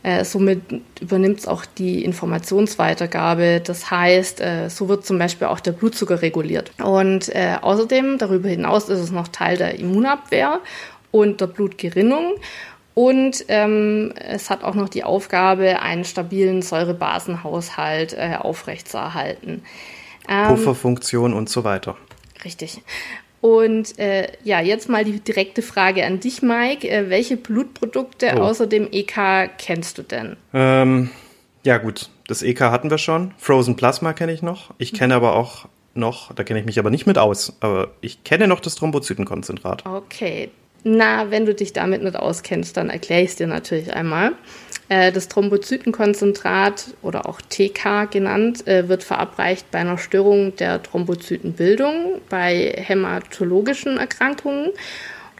äh, 0.03 0.25
somit 0.25 0.61
übernimmt 0.99 1.39
es 1.39 1.47
auch 1.47 1.65
die 1.65 2.03
Informationsweitergabe. 2.03 3.61
Das 3.65 3.89
heißt, 3.89 4.41
äh, 4.41 4.69
so 4.69 4.89
wird 4.89 5.05
zum 5.05 5.17
Beispiel 5.17 5.47
auch 5.47 5.61
der 5.61 5.71
Blutzucker 5.71 6.21
reguliert. 6.21 6.71
Und 6.83 7.33
äh, 7.33 7.55
außerdem, 7.61 8.17
darüber 8.17 8.49
hinaus, 8.49 8.89
ist 8.89 8.99
es 8.99 9.11
noch 9.11 9.29
Teil 9.29 9.57
der 9.57 9.79
Immunabwehr 9.79 10.59
und 11.11 11.39
der 11.39 11.47
Blutgerinnung. 11.47 12.35
Und 12.95 13.45
ähm, 13.47 14.13
es 14.17 14.49
hat 14.49 14.63
auch 14.63 14.75
noch 14.75 14.89
die 14.89 15.03
Aufgabe, 15.03 15.81
einen 15.81 16.03
stabilen 16.03 16.61
Säurebasenhaushalt 16.61 18.13
äh, 18.13 18.35
aufrechtzuerhalten. 18.37 19.63
Ähm, 20.27 20.47
Pufferfunktion 20.47 21.33
und 21.33 21.49
so 21.49 21.63
weiter. 21.63 21.97
Richtig. 22.43 22.81
Und 23.43 23.99
äh, 23.99 24.29
ja, 24.45 24.61
jetzt 24.61 24.87
mal 24.87 25.03
die 25.03 25.19
direkte 25.19 25.61
Frage 25.61 26.05
an 26.05 26.21
dich, 26.21 26.41
Mike. 26.41 26.89
Äh, 26.89 27.09
welche 27.09 27.35
Blutprodukte 27.35 28.35
oh. 28.37 28.39
außer 28.39 28.67
dem 28.67 28.87
EK 28.89 29.49
kennst 29.57 29.97
du 29.97 30.03
denn? 30.03 30.37
Ähm, 30.53 31.09
ja, 31.65 31.77
gut. 31.77 32.09
Das 32.27 32.41
EK 32.41 32.61
hatten 32.61 32.89
wir 32.89 32.97
schon. 32.97 33.33
Frozen 33.37 33.75
Plasma 33.75 34.13
kenne 34.13 34.31
ich 34.31 34.43
noch. 34.43 34.73
Ich 34.77 34.93
kenne 34.93 35.13
aber 35.13 35.35
auch 35.35 35.65
noch, 35.93 36.33
da 36.33 36.45
kenne 36.45 36.61
ich 36.61 36.65
mich 36.65 36.79
aber 36.79 36.89
nicht 36.89 37.05
mit 37.05 37.17
aus, 37.17 37.57
aber 37.59 37.89
ich 37.99 38.23
kenne 38.23 38.47
noch 38.47 38.61
das 38.61 38.75
Thrombozytenkonzentrat. 38.75 39.85
Okay, 39.85 40.49
na, 40.83 41.31
wenn 41.31 41.45
du 41.45 41.53
dich 41.53 41.73
damit 41.73 42.03
nicht 42.03 42.15
auskennst, 42.15 42.77
dann 42.77 42.89
erkläre 42.89 43.21
ich 43.21 43.31
es 43.31 43.35
dir 43.37 43.47
natürlich 43.47 43.93
einmal. 43.93 44.33
Äh, 44.89 45.11
das 45.11 45.27
Thrombozytenkonzentrat 45.29 46.93
oder 47.01 47.27
auch 47.27 47.41
TK 47.41 48.11
genannt, 48.11 48.67
äh, 48.67 48.87
wird 48.89 49.01
verabreicht 49.03 49.71
bei 49.71 49.79
einer 49.79 49.97
Störung 49.97 50.55
der 50.57 50.83
Thrombozytenbildung, 50.83 52.21
bei 52.29 52.75
hämatologischen 52.75 53.97
Erkrankungen 53.97 54.69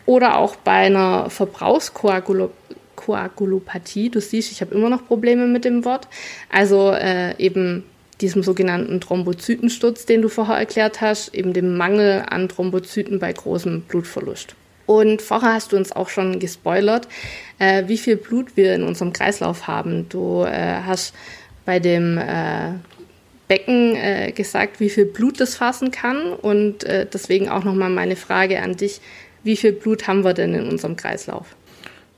oder 0.06 0.38
auch 0.38 0.56
bei 0.56 0.86
einer 0.86 1.30
Verbrauchskoagulopathie. 1.30 4.10
Du 4.10 4.22
siehst, 4.22 4.52
ich 4.52 4.62
habe 4.62 4.74
immer 4.76 4.90
noch 4.90 5.06
Probleme 5.06 5.48
mit 5.48 5.66
dem 5.66 5.84
Wort. 5.86 6.08
Also 6.50 6.92
äh, 6.92 7.38
eben 7.38 7.84
diesem 8.22 8.44
sogenannten 8.44 9.02
Thrombozytensturz, 9.02 10.06
den 10.06 10.22
du 10.22 10.30
vorher 10.30 10.56
erklärt 10.56 11.02
hast, 11.02 11.34
eben 11.34 11.52
dem 11.52 11.76
Mangel 11.76 12.24
an 12.30 12.48
Thrombozyten 12.48 13.20
bei 13.20 13.34
großem 13.34 13.82
Blutverlust. 13.82 14.56
Und 14.86 15.22
vorher 15.22 15.54
hast 15.54 15.72
du 15.72 15.78
uns 15.78 15.92
auch 15.92 16.10
schon 16.10 16.40
gespoilert, 16.40 17.08
äh, 17.60 17.84
wie 17.88 17.98
viel 17.98 18.18
Blut 18.18 18.56
wir 18.56 18.76
in 18.76 18.84
unserem 18.84 19.14
Kreislauf 19.14 19.68
haben. 19.68 20.08
Du 20.10 20.44
äh, 20.44 20.82
hast 20.86 21.14
bei 21.66 21.80
dem 21.80 22.18
äh, 22.18 22.74
Becken 23.48 23.96
äh, 23.96 24.32
gesagt, 24.32 24.80
wie 24.80 24.90
viel 24.90 25.06
Blut 25.06 25.40
das 25.40 25.56
fassen 25.56 25.92
kann. 25.92 26.34
Und 26.34 26.84
äh, 26.84 27.06
deswegen 27.12 27.50
auch 27.50 27.64
nochmal 27.64 27.90
meine 27.90 28.16
Frage 28.16 28.62
an 28.62 28.76
dich, 28.76 29.00
wie 29.44 29.58
viel 29.58 29.74
Blut 29.74 30.08
haben 30.08 30.24
wir 30.24 30.34
denn 30.34 30.54
in 30.54 30.68
unserem 30.68 30.96
Kreislauf? 30.96 31.56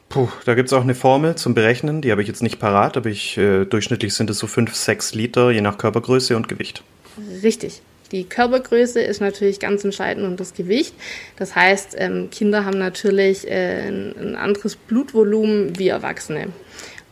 Puh, 0.09 0.29
da 0.45 0.53
gibt 0.53 0.69
es 0.69 0.73
auch 0.73 0.83
eine 0.83 0.95
Formel 0.95 1.35
zum 1.35 1.55
Berechnen, 1.55 2.01
die 2.01 2.11
habe 2.11 2.21
ich 2.21 2.27
jetzt 2.27 2.43
nicht 2.43 2.59
parat, 2.59 2.95
aber 2.95 3.09
ich, 3.09 3.37
äh, 3.37 3.65
durchschnittlich 3.65 4.13
sind 4.13 4.29
es 4.29 4.37
so 4.37 4.47
5, 4.47 4.73
6 4.73 5.15
Liter, 5.15 5.49
je 5.49 5.61
nach 5.61 5.77
Körpergröße 5.77 6.35
und 6.35 6.47
Gewicht. 6.47 6.83
Richtig. 7.41 7.81
Die 8.11 8.23
Körpergröße 8.23 9.01
ist 9.01 9.19
natürlich 9.19 9.59
ganz 9.59 9.83
entscheidend 9.83 10.25
und 10.25 10.39
das 10.39 10.53
Gewicht. 10.53 10.93
Das 11.37 11.55
heißt, 11.55 11.95
ähm, 11.97 12.29
Kinder 12.29 12.65
haben 12.65 12.77
natürlich 12.77 13.47
äh, 13.47 13.87
ein, 13.87 14.15
ein, 14.17 14.35
anderes 14.35 14.75
Blutvolumen 14.75 15.77
wie 15.79 15.89
Erwachsene. 15.89 16.49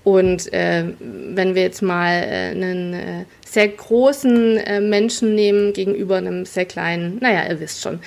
Und 0.04 0.52
äh, 0.52 0.86
wenn 1.00 1.56
wir 1.56 1.62
jetzt 1.62 1.82
mal 1.82 2.12
äh, 2.12 2.52
einen 2.52 2.94
äh, 2.94 3.26
sehr 3.48 3.70
großen 3.70 4.58
äh, 4.58 4.82
Menschen 4.82 5.34
nehmen 5.36 5.74
gegenüber 5.74 6.18
einem 6.18 6.46
sehr 6.46 6.66
kleinen, 6.66 7.20
naja, 7.22 7.50
ihr 7.50 7.60
wisst 7.60 7.82
schon. 7.82 8.00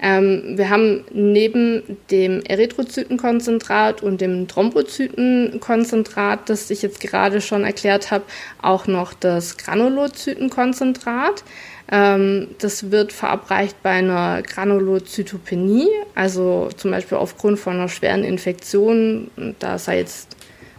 Ähm, 0.00 0.56
wir 0.56 0.70
haben 0.70 1.04
neben 1.10 1.98
dem 2.10 2.42
Erythrozytenkonzentrat 2.42 4.02
und 4.02 4.20
dem 4.20 4.46
Thrombozytenkonzentrat, 4.46 6.48
das 6.48 6.70
ich 6.70 6.82
jetzt 6.82 7.00
gerade 7.00 7.40
schon 7.40 7.64
erklärt 7.64 8.12
habe, 8.12 8.22
auch 8.62 8.86
noch 8.86 9.12
das 9.14 9.56
Granulozytenkonzentrat. 9.56 11.42
Ähm, 11.90 12.48
das 12.58 12.92
wird 12.92 13.12
verabreicht 13.12 13.82
bei 13.82 13.90
einer 13.90 14.42
Granulozytopenie, 14.42 15.88
also 16.14 16.68
zum 16.76 16.92
Beispiel 16.92 17.18
aufgrund 17.18 17.58
von 17.58 17.74
einer 17.74 17.88
schweren 17.88 18.24
Infektion, 18.24 19.30
da 19.58 19.78
sei 19.78 19.98
jetzt 19.98 20.37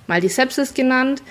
mal 0.10 0.20
die 0.20 0.28
Sepsis 0.28 0.74
genannt. 0.74 1.24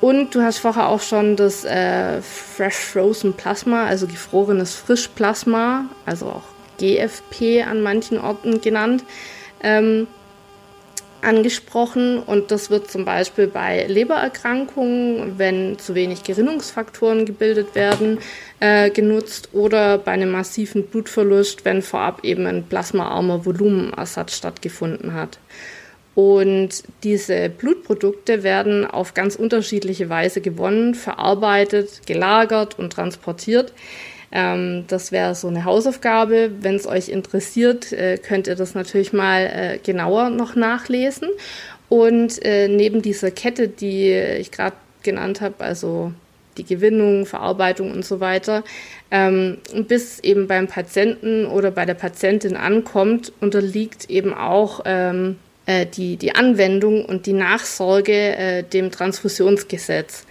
Und 0.00 0.34
du 0.34 0.40
hast 0.40 0.58
vorher 0.58 0.88
auch 0.88 1.02
schon 1.02 1.36
das 1.36 1.66
äh, 1.66 2.22
Fresh 2.22 2.76
Frozen 2.76 3.34
Plasma, 3.34 3.84
also 3.84 4.06
gefrorenes 4.06 4.74
Frischplasma, 4.74 5.84
also 6.06 6.26
auch 6.26 6.44
GFP 6.78 7.62
an 7.68 7.82
manchen 7.82 8.18
Orten 8.18 8.62
genannt, 8.62 9.04
ähm, 9.62 10.06
angesprochen 11.22 12.18
und 12.18 12.50
das 12.50 12.70
wird 12.70 12.90
zum 12.90 13.04
Beispiel 13.04 13.46
bei 13.46 13.84
Lebererkrankungen, 13.86 15.38
wenn 15.38 15.78
zu 15.78 15.94
wenig 15.94 16.24
Gerinnungsfaktoren 16.24 17.26
gebildet 17.26 17.74
werden, 17.74 18.20
äh, 18.60 18.88
genutzt 18.88 19.50
oder 19.52 19.98
bei 19.98 20.12
einem 20.12 20.30
massiven 20.30 20.86
Blutverlust, 20.86 21.66
wenn 21.66 21.82
vorab 21.82 22.24
eben 22.24 22.46
ein 22.46 22.64
plasmaarmer 22.64 23.44
Volumenersatz 23.44 24.34
stattgefunden 24.34 25.12
hat. 25.12 25.38
Und 26.14 26.82
diese 27.04 27.48
Blutprodukte 27.48 28.42
werden 28.42 28.84
auf 28.84 29.14
ganz 29.14 29.36
unterschiedliche 29.36 30.08
Weise 30.08 30.40
gewonnen, 30.40 30.94
verarbeitet, 30.94 32.06
gelagert 32.06 32.78
und 32.78 32.92
transportiert. 32.92 33.72
Ähm, 34.32 34.84
das 34.88 35.12
wäre 35.12 35.34
so 35.34 35.48
eine 35.48 35.64
Hausaufgabe. 35.64 36.50
Wenn 36.60 36.76
es 36.76 36.86
euch 36.86 37.08
interessiert, 37.08 37.92
äh, 37.92 38.18
könnt 38.18 38.46
ihr 38.46 38.56
das 38.56 38.74
natürlich 38.74 39.12
mal 39.12 39.46
äh, 39.46 39.78
genauer 39.78 40.30
noch 40.30 40.56
nachlesen. 40.56 41.28
Und 41.88 42.44
äh, 42.44 42.68
neben 42.68 43.02
dieser 43.02 43.30
Kette, 43.30 43.68
die 43.68 44.12
ich 44.12 44.50
gerade 44.50 44.76
genannt 45.02 45.40
habe, 45.40 45.64
also 45.64 46.12
die 46.56 46.64
Gewinnung, 46.64 47.26
Verarbeitung 47.26 47.90
und 47.90 48.04
so 48.04 48.20
weiter, 48.20 48.64
ähm, 49.10 49.58
bis 49.88 50.20
eben 50.20 50.46
beim 50.46 50.68
Patienten 50.68 51.46
oder 51.46 51.70
bei 51.70 51.84
der 51.84 51.94
Patientin 51.94 52.56
ankommt, 52.56 53.32
unterliegt 53.40 54.10
eben 54.10 54.34
auch 54.34 54.82
ähm, 54.84 55.36
äh, 55.70 55.86
die, 55.86 56.16
die 56.16 56.34
Anwendung 56.34 57.04
und 57.04 57.26
die 57.26 57.32
Nachsorge 57.32 58.12
äh, 58.12 58.62
dem 58.64 58.90
Transfusionsgesetz. 58.90 60.26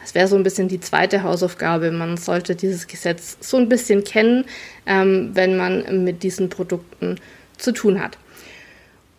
Das 0.00 0.14
wäre 0.14 0.28
so 0.28 0.36
ein 0.36 0.42
bisschen 0.42 0.68
die 0.68 0.80
zweite 0.80 1.22
Hausaufgabe. 1.22 1.90
Man 1.90 2.16
sollte 2.16 2.56
dieses 2.56 2.86
Gesetz 2.86 3.36
so 3.40 3.58
ein 3.58 3.68
bisschen 3.68 4.02
kennen, 4.02 4.46
ähm, 4.86 5.32
wenn 5.34 5.58
man 5.58 6.04
mit 6.04 6.22
diesen 6.22 6.48
Produkten 6.48 7.16
zu 7.58 7.72
tun 7.72 8.02
hat. 8.02 8.16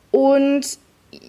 Und 0.10 0.66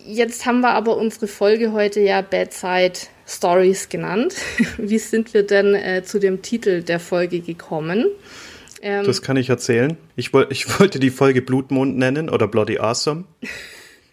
jetzt 0.07 0.47
haben 0.47 0.61
wir 0.61 0.71
aber 0.71 0.97
unsere 0.97 1.27
Folge 1.27 1.73
heute 1.73 2.01
ja 2.01 2.23
Bedside 2.23 2.95
Stories 3.29 3.91
genannt. 3.91 4.35
Wie 4.79 4.99
sind 4.99 5.35
wir 5.35 5.43
denn 5.43 5.75
äh, 5.75 6.03
zu 6.03 6.19
dem 6.19 6.41
Titel 6.41 6.83
der 6.83 6.99
Folge 6.99 7.41
gekommen? 7.41 8.07
Ähm, 8.81 9.05
das 9.05 9.21
kann 9.21 9.37
ich 9.37 9.51
erzählen. 9.51 9.99
Ich, 10.17 10.33
woll, 10.33 10.47
ich 10.49 10.81
wollte 10.81 10.99
die 10.99 11.11
Folge 11.11 11.43
Blutmond 11.43 11.99
nennen 11.99 12.31
oder 12.31 12.49
Bloody 12.49 12.79
Awesome. 12.79 13.25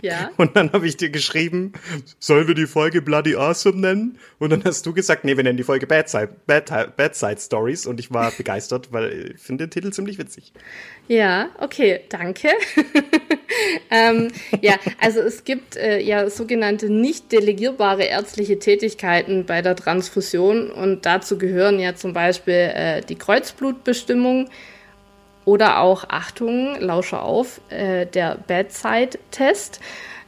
Ja. 0.02 0.32
Und 0.38 0.56
dann 0.56 0.72
habe 0.74 0.88
ich 0.88 0.98
dir 0.98 1.10
geschrieben, 1.10 1.74
sollen 2.20 2.48
wir 2.48 2.56
die 2.56 2.68
Folge 2.68 3.02
Bloody 3.02 3.36
Awesome 3.36 3.80
nennen? 3.80 4.20
Und 4.40 4.52
dann 4.52 4.64
hast 4.64 4.86
du 4.86 4.94
gesagt, 4.94 5.24
nee, 5.26 5.36
wir 5.36 5.44
nennen 5.44 5.58
die 5.58 5.64
Folge 5.64 5.88
Bad 5.88 6.10
Side, 6.10 6.30
Bad, 6.46 6.96
Bad 6.96 7.16
Side 7.16 7.40
Stories. 7.40 7.86
Und 7.86 8.00
ich 8.00 8.14
war 8.14 8.32
begeistert, 8.32 8.92
weil 8.92 9.32
ich 9.36 9.42
finde 9.42 9.66
den 9.66 9.72
Titel 9.72 9.92
ziemlich 9.92 10.18
witzig. 10.18 10.54
Ja, 11.08 11.50
okay, 11.60 12.02
danke. 12.10 12.50
ähm, 13.92 14.30
ja, 14.62 14.76
also 15.00 15.22
es 15.22 15.44
gibt 15.44 15.78
äh, 15.78 16.00
ja 16.00 16.30
sogenannte 16.30 16.90
nicht 16.90 17.32
delegierbare 17.32 18.04
ärztliche 18.04 18.60
Tätigkeiten 18.60 19.46
bei 19.46 19.62
der 19.62 19.76
Transfusion 19.76 20.70
und 20.70 21.06
dazu 21.06 21.38
gehören 21.38 21.80
ja 21.80 21.96
zum 21.96 22.14
Beispiel 22.14 22.72
äh, 22.74 23.02
die 23.02 23.16
Kreuzblutbestimmung, 23.16 24.50
oder 25.48 25.80
auch, 25.80 26.04
Achtung, 26.10 26.76
lausche 26.82 27.22
auf, 27.22 27.62
äh, 27.70 28.06
der 28.06 28.38
Bedside-Test. 28.48 29.80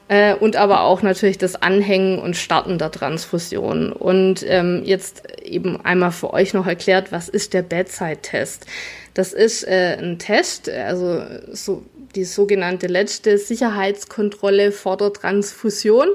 Äh, 0.08 0.34
und 0.34 0.56
aber 0.56 0.84
auch 0.84 1.02
natürlich 1.02 1.38
das 1.38 1.62
Anhängen 1.62 2.20
und 2.20 2.38
Starten 2.38 2.78
der 2.78 2.90
Transfusion. 2.90 3.92
Und 3.92 4.46
ähm, 4.48 4.82
jetzt 4.86 5.24
eben 5.44 5.84
einmal 5.84 6.14
für 6.14 6.34
euch 6.34 6.54
noch 6.54 6.66
erklärt, 6.66 7.12
was 7.12 7.28
ist 7.28 7.54
der 7.54 7.64
Bedside-Test? 7.64 8.66
Das 9.14 9.34
ist 9.34 9.68
äh, 9.68 9.98
ein 10.00 10.20
Test, 10.20 10.70
also 10.70 11.22
so 11.52 11.84
die 12.16 12.24
sogenannte 12.24 12.88
letzte 12.88 13.38
Sicherheitskontrolle 13.38 14.72
vor 14.72 14.96
der 14.96 15.12
Transfusion. 15.12 16.08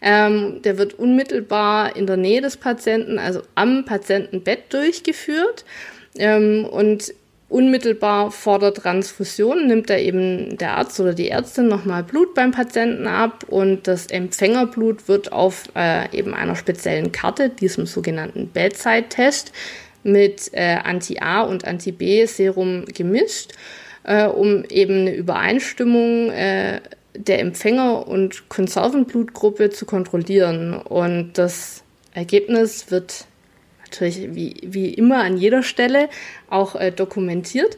Ähm, 0.00 0.62
der 0.62 0.78
wird 0.78 0.94
unmittelbar 0.94 1.96
in 1.96 2.06
der 2.06 2.16
Nähe 2.16 2.40
des 2.40 2.56
Patienten, 2.56 3.18
also 3.18 3.42
am 3.54 3.84
Patientenbett 3.84 4.72
durchgeführt. 4.72 5.66
Ähm, 6.16 6.64
und 6.64 7.12
Unmittelbar 7.48 8.30
vor 8.30 8.58
der 8.58 8.74
Transfusion 8.74 9.66
nimmt 9.66 9.88
da 9.88 9.96
eben 9.96 10.58
der 10.58 10.76
Arzt 10.76 11.00
oder 11.00 11.14
die 11.14 11.30
Ärztin 11.30 11.66
nochmal 11.66 12.02
Blut 12.02 12.34
beim 12.34 12.50
Patienten 12.50 13.06
ab 13.06 13.44
und 13.48 13.86
das 13.86 14.06
Empfängerblut 14.08 15.08
wird 15.08 15.32
auf 15.32 15.64
äh, 15.74 16.14
eben 16.14 16.34
einer 16.34 16.56
speziellen 16.56 17.10
Karte, 17.10 17.48
diesem 17.48 17.86
sogenannten 17.86 18.48
Bedside-Test, 18.48 19.52
mit 20.02 20.50
äh, 20.52 20.76
Anti-A 20.84 21.40
und 21.42 21.64
Anti-B-Serum 21.64 22.84
gemischt, 22.84 23.54
äh, 24.04 24.26
um 24.26 24.64
eben 24.64 25.00
eine 25.00 25.14
Übereinstimmung 25.14 26.30
äh, 26.30 26.80
der 27.14 27.40
Empfänger- 27.40 28.06
und 28.06 28.50
Konservenblutgruppe 28.50 29.70
zu 29.70 29.86
kontrollieren. 29.86 30.74
Und 30.74 31.32
das 31.38 31.82
Ergebnis 32.12 32.90
wird 32.90 33.26
natürlich 33.90 34.34
wie, 34.34 34.56
wie 34.62 34.92
immer 34.94 35.22
an 35.22 35.36
jeder 35.36 35.62
Stelle 35.62 36.08
auch 36.48 36.74
äh, 36.74 36.90
dokumentiert. 36.90 37.76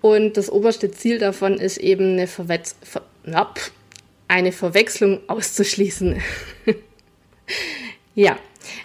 Und 0.00 0.36
das 0.36 0.50
oberste 0.50 0.90
Ziel 0.90 1.18
davon 1.18 1.54
ist 1.54 1.78
eben 1.78 2.12
eine, 2.12 2.26
Verwetz 2.26 2.76
Ver 2.82 3.02
ja, 3.24 3.48
eine 4.26 4.50
Verwechslung 4.50 5.20
auszuschließen. 5.28 6.20
ja, 8.14 8.36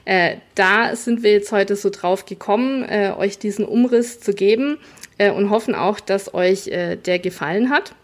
äh, 0.06 0.38
da 0.56 0.96
sind 0.96 1.24
wir 1.24 1.32
jetzt 1.32 1.52
heute 1.52 1.76
so 1.76 1.90
drauf 1.90 2.26
gekommen, 2.26 2.84
äh, 2.84 3.14
euch 3.18 3.40
diesen 3.40 3.66
Umriss 3.66 4.20
zu 4.20 4.34
geben 4.34 4.78
äh, 5.18 5.32
und 5.32 5.50
hoffen 5.50 5.74
auch, 5.74 6.00
dass 6.00 6.34
euch 6.34 6.68
äh, 6.68 6.98
der 6.98 7.20
gefallen 7.20 7.70
hat. 7.70 7.96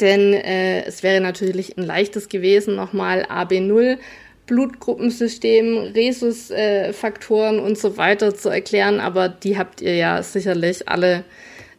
Denn 0.00 0.32
äh, 0.32 0.84
es 0.84 1.02
wäre 1.02 1.20
natürlich 1.20 1.76
ein 1.76 1.84
leichtes 1.84 2.30
gewesen, 2.30 2.74
nochmal 2.74 3.24
AB0 3.24 3.98
Blutgruppensystem, 4.46 5.92
Rhesusfaktoren 5.94 7.58
und 7.60 7.78
so 7.78 7.96
weiter 7.96 8.34
zu 8.34 8.48
erklären, 8.50 9.00
aber 9.00 9.28
die 9.28 9.56
habt 9.56 9.80
ihr 9.80 9.94
ja 9.96 10.22
sicherlich 10.22 10.88
alle 10.88 11.24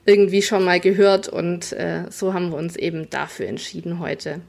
irgendwie 0.06 0.42
schon 0.42 0.64
mal 0.64 0.80
gehört 0.80 1.28
und 1.28 1.74
äh, 1.74 2.04
so 2.10 2.34
haben 2.34 2.52
wir 2.52 2.58
uns 2.58 2.76
eben 2.76 3.10
dafür 3.10 3.48
entschieden 3.48 4.00
heute. 4.00 4.42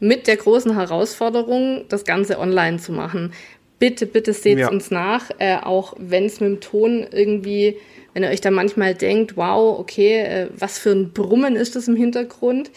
Mit 0.00 0.26
der 0.26 0.36
großen 0.36 0.74
Herausforderung, 0.74 1.84
das 1.88 2.04
Ganze 2.04 2.38
online 2.38 2.78
zu 2.78 2.92
machen. 2.92 3.32
Bitte, 3.78 4.06
bitte 4.06 4.32
seht 4.32 4.58
ja. 4.58 4.68
uns 4.68 4.90
nach, 4.90 5.30
äh, 5.38 5.56
auch 5.56 5.94
wenn 5.98 6.24
es 6.24 6.40
mit 6.40 6.50
dem 6.50 6.60
Ton 6.60 7.06
irgendwie, 7.10 7.76
wenn 8.14 8.22
ihr 8.22 8.30
euch 8.30 8.40
da 8.40 8.50
manchmal 8.50 8.94
denkt, 8.94 9.36
wow, 9.36 9.78
okay, 9.78 10.20
äh, 10.20 10.48
was 10.56 10.78
für 10.78 10.90
ein 10.90 11.12
Brummen 11.12 11.56
ist 11.56 11.76
das 11.76 11.88
im 11.88 11.96
Hintergrund 11.96 12.70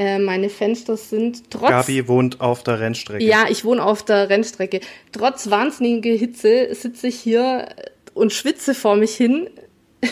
äh, 0.00 0.18
meine 0.18 0.48
Fenster 0.48 0.96
sind 0.96 1.50
trotz. 1.50 1.68
Gabi 1.68 2.08
wohnt 2.08 2.40
auf 2.40 2.62
der 2.62 2.80
Rennstrecke. 2.80 3.22
Ja, 3.22 3.44
ich 3.50 3.66
wohne 3.66 3.84
auf 3.84 4.02
der 4.02 4.30
Rennstrecke. 4.30 4.80
Trotz 5.12 5.50
wahnsinniger 5.50 6.12
Hitze 6.12 6.74
sitze 6.74 7.08
ich 7.08 7.20
hier 7.20 7.68
und 8.14 8.32
schwitze 8.32 8.74
vor 8.74 8.96
mich 8.96 9.14
hin. 9.14 9.50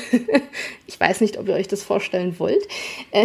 ich 0.87 1.01
weiß 1.01 1.23
nicht, 1.23 1.39
ob 1.39 1.49
ihr 1.49 1.55
euch 1.55 1.69
das 1.69 1.83
vorstellen 1.83 2.39
wollt. 2.39 2.63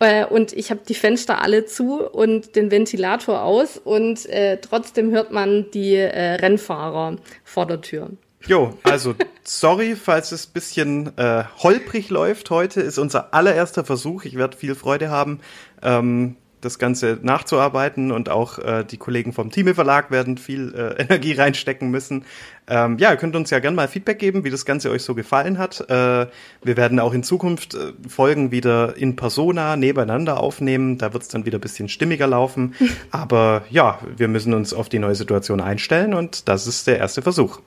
Äh, 0.00 0.24
und 0.24 0.54
ich 0.54 0.70
habe 0.70 0.80
die 0.88 0.94
Fenster 0.94 1.42
alle 1.42 1.66
zu 1.66 2.02
und 2.02 2.56
den 2.56 2.70
Ventilator 2.70 3.42
aus 3.42 3.76
und 3.76 4.24
äh, 4.24 4.56
trotzdem 4.62 5.10
hört 5.10 5.30
man 5.30 5.70
die 5.72 5.94
äh, 5.94 6.36
Rennfahrer 6.36 7.16
vor 7.44 7.66
der 7.66 7.82
Tür. 7.82 8.08
Jo, 8.46 8.78
also 8.84 9.14
sorry, 9.42 9.96
falls 9.96 10.32
es 10.32 10.46
bisschen 10.46 11.16
äh, 11.18 11.44
holprig 11.58 12.08
läuft 12.08 12.50
heute, 12.50 12.80
ist 12.80 12.98
unser 12.98 13.34
allererster 13.34 13.84
Versuch. 13.84 14.24
Ich 14.24 14.36
werde 14.36 14.56
viel 14.56 14.74
Freude 14.74 15.10
haben, 15.10 15.40
ähm, 15.82 16.36
das 16.60 16.78
Ganze 16.78 17.18
nachzuarbeiten 17.22 18.10
und 18.10 18.28
auch 18.28 18.58
äh, 18.58 18.84
die 18.84 18.96
Kollegen 18.96 19.32
vom 19.32 19.50
Team 19.50 19.72
Verlag 19.74 20.10
werden 20.10 20.38
viel 20.38 20.74
äh, 20.74 21.02
Energie 21.02 21.32
reinstecken 21.32 21.90
müssen. 21.90 22.24
Ähm, 22.68 22.98
ja, 22.98 23.10
ihr 23.10 23.16
könnt 23.16 23.36
uns 23.36 23.50
ja 23.50 23.58
gerne 23.58 23.76
mal 23.76 23.88
Feedback 23.88 24.18
geben, 24.18 24.44
wie 24.44 24.50
das 24.50 24.64
Ganze 24.64 24.90
euch 24.90 25.02
so 25.02 25.14
gefallen 25.14 25.58
hat. 25.58 25.80
Äh, 25.88 26.26
wir 26.62 26.76
werden 26.76 27.00
auch 27.00 27.12
in 27.12 27.22
Zukunft 27.22 27.74
äh, 27.74 27.92
Folgen 28.08 28.50
wieder 28.50 28.96
in 28.96 29.16
Persona 29.16 29.76
nebeneinander 29.76 30.40
aufnehmen. 30.40 30.98
Da 30.98 31.12
wird 31.12 31.22
es 31.24 31.28
dann 31.28 31.44
wieder 31.46 31.58
ein 31.58 31.62
bisschen 31.62 31.88
stimmiger 31.88 32.26
laufen. 32.26 32.74
Aber 33.10 33.62
ja, 33.70 33.98
wir 34.16 34.28
müssen 34.28 34.54
uns 34.54 34.72
auf 34.72 34.88
die 34.88 34.98
neue 34.98 35.14
Situation 35.14 35.60
einstellen 35.60 36.14
und 36.14 36.48
das 36.48 36.66
ist 36.66 36.86
der 36.86 36.98
erste 36.98 37.22
Versuch. 37.22 37.60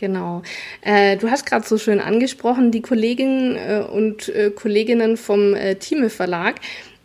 Genau. 0.00 0.40
Äh, 0.80 1.18
du 1.18 1.30
hast 1.30 1.44
gerade 1.44 1.68
so 1.68 1.76
schön 1.76 2.00
angesprochen, 2.00 2.70
die 2.70 2.80
Kolleginnen 2.80 3.56
äh, 3.56 3.84
und 3.86 4.30
äh, 4.30 4.50
Kolleginnen 4.50 5.18
vom 5.18 5.54
äh, 5.54 5.74
Thieme 5.74 6.08
Verlag. 6.08 6.54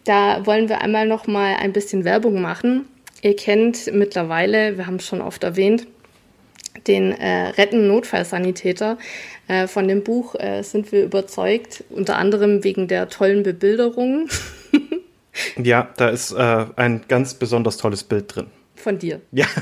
Da 0.06 0.46
wollen 0.46 0.70
wir 0.70 0.82
einmal 0.82 1.06
noch 1.06 1.28
mal 1.28 1.58
ein 1.58 1.74
bisschen 1.74 2.06
Werbung 2.06 2.40
machen. 2.42 2.86
Ihr 3.22 3.36
kennt 3.36 3.92
mittlerweile, 3.94 4.78
wir 4.78 4.88
haben 4.88 4.96
es 4.96 5.06
schon 5.06 5.20
oft 5.20 5.44
erwähnt, 5.44 5.88
den 6.88 7.12
äh, 7.12 7.48
Retten 7.50 7.86
Notfallsanitäter. 7.86 8.98
Äh, 9.50 9.68
von 9.68 9.90
dem 9.90 10.02
Buch 10.02 10.36
äh, 10.36 10.62
sind 10.62 10.94
wir 10.94 11.04
überzeugt, 11.04 11.84
unter 11.90 12.16
anderem 12.16 12.64
wegen 12.64 12.88
der 12.88 13.10
tollen 13.10 13.44
Bebilderung. 13.44 14.30
ja, 15.62 15.90
da 15.98 16.08
ist 16.08 16.32
äh, 16.32 16.66
ein 16.78 17.02
ganz 17.10 17.34
besonders 17.34 17.76
tolles 17.76 18.06
Bild 18.06 18.34
drin. 18.34 18.48
Von 18.76 19.00
dir. 19.00 19.20
Ja. 19.34 19.48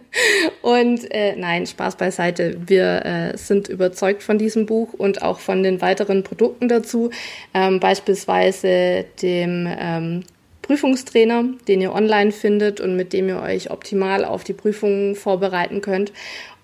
Und 0.62 1.10
äh, 1.10 1.36
nein, 1.36 1.66
Spaß 1.66 1.96
beiseite. 1.96 2.56
Wir 2.66 3.04
äh, 3.04 3.36
sind 3.36 3.68
überzeugt 3.68 4.22
von 4.22 4.38
diesem 4.38 4.66
Buch 4.66 4.92
und 4.92 5.22
auch 5.22 5.38
von 5.38 5.62
den 5.62 5.80
weiteren 5.80 6.22
Produkten 6.22 6.68
dazu, 6.68 7.10
ähm, 7.54 7.80
beispielsweise 7.80 9.04
dem 9.20 9.68
ähm, 9.68 10.24
Prüfungstrainer, 10.62 11.44
den 11.66 11.80
ihr 11.80 11.92
online 11.92 12.32
findet 12.32 12.80
und 12.80 12.96
mit 12.96 13.12
dem 13.12 13.28
ihr 13.28 13.40
euch 13.40 13.70
optimal 13.70 14.24
auf 14.24 14.44
die 14.44 14.52
Prüfungen 14.52 15.16
vorbereiten 15.16 15.80
könnt. 15.80 16.12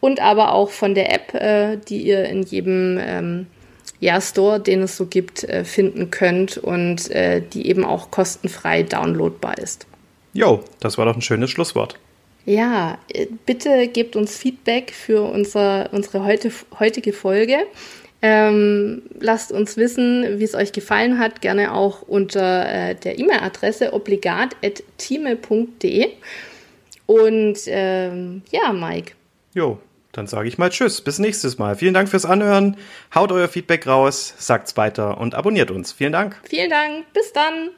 Und 0.01 0.21
aber 0.21 0.53
auch 0.55 0.71
von 0.71 0.95
der 0.95 1.13
App, 1.13 1.35
äh, 1.35 1.77
die 1.77 2.03
ihr 2.03 2.25
in 2.27 2.43
jedem 2.45 2.99
ähm, 3.01 3.47
ja, 4.01 4.21
Store, 4.21 4.61
den 4.61 4.83
es 4.83 4.97
so 4.97 5.07
gibt, 5.07 5.43
äh, 5.45 5.65
finden 5.65 6.11
könnt 6.11 6.57
und 6.57 7.11
äh, 7.11 7.43
die 7.43 7.67
eben 7.67 7.85
auch 7.85 8.13
kostenfrei 8.13 8.85
downloadbar 8.85 9.59
ist. 9.59 9.87
Jo, 10.33 10.63
das 10.79 10.99
war 10.99 11.07
doch 11.07 11.17
ein 11.17 11.23
schönes 11.23 11.51
Schlusswort. 11.51 11.99
Ja, 12.49 12.99
äh, 13.13 13.27
bitte 13.45 13.89
gebt 13.89 14.17
uns 14.17 14.39
Feedback 14.39 14.93
für 14.93 15.21
unser, 15.21 15.93
unsere 15.93 16.25
heute, 16.25 16.51
heutige 16.79 17.13
Folge. 17.13 17.59
Ähm, 18.23 19.03
lasst 19.21 19.53
uns 19.53 19.77
wissen, 19.77 20.39
wie 20.39 20.45
es 20.45 20.55
euch 20.55 20.73
gefallen 20.73 21.19
hat, 21.19 21.43
gerne 21.43 21.75
auch 21.75 22.01
unter 22.01 22.67
äh, 22.67 22.95
der 22.95 23.19
E-Mail-Adresse 23.19 23.93
obligat.time.de. 23.93 26.09
Und 27.05 27.59
ähm, 27.67 28.41
ja, 28.51 28.73
Mike. 28.73 29.13
Jo, 29.53 29.79
dann 30.13 30.27
sage 30.27 30.49
ich 30.49 30.57
mal 30.57 30.71
Tschüss, 30.71 31.03
bis 31.03 31.19
nächstes 31.19 31.59
Mal. 31.59 31.77
Vielen 31.77 31.93
Dank 31.93 32.09
fürs 32.09 32.25
Anhören. 32.25 32.79
Haut 33.15 33.31
euer 33.31 33.49
Feedback 33.49 33.87
raus, 33.87 34.33
sagt's 34.39 34.75
weiter 34.79 35.19
und 35.19 35.35
abonniert 35.35 35.71
uns. 35.71 35.93
Vielen 35.93 36.13
Dank. 36.13 36.41
Vielen 36.45 36.71
Dank. 36.71 37.13
Bis 37.13 37.31
dann. 37.35 37.73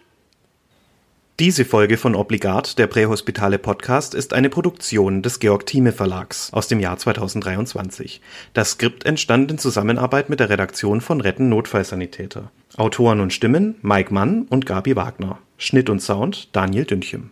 Diese 1.41 1.65
Folge 1.65 1.97
von 1.97 2.15
Obligat, 2.15 2.79
der 2.79 2.87
Prähospitale 2.87 3.59
Podcast, 3.59 4.15
ist 4.15 4.35
eine 4.35 4.51
Produktion 4.51 5.23
des 5.23 5.41
Georg 5.41 5.65
Thieme 5.65 5.91
Verlags 5.91 6.53
aus 6.53 6.69
dem 6.69 6.81
Jahr 6.81 6.99
2023. 6.99 8.21
Das 8.53 8.73
Skript 8.73 9.07
entstand 9.07 9.51
in 9.51 9.57
Zusammenarbeit 9.57 10.29
mit 10.29 10.39
der 10.39 10.51
Redaktion 10.51 11.01
von 11.01 11.23
Retten 11.23 11.49
Notfallsanitäter. 11.49 12.51
Autoren 12.77 13.21
und 13.21 13.33
Stimmen 13.33 13.77
Mike 13.81 14.13
Mann 14.13 14.49
und 14.51 14.67
Gabi 14.67 14.97
Wagner. 14.97 15.39
Schnitt 15.57 15.89
und 15.89 16.01
Sound 16.01 16.55
Daniel 16.55 16.85
Dünchem. 16.85 17.31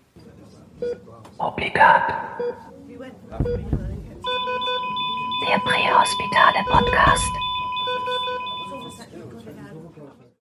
Obligat. 1.37 2.09
Der 5.47 5.59
Prähospitale 5.59 6.65
Podcast. 6.71 7.48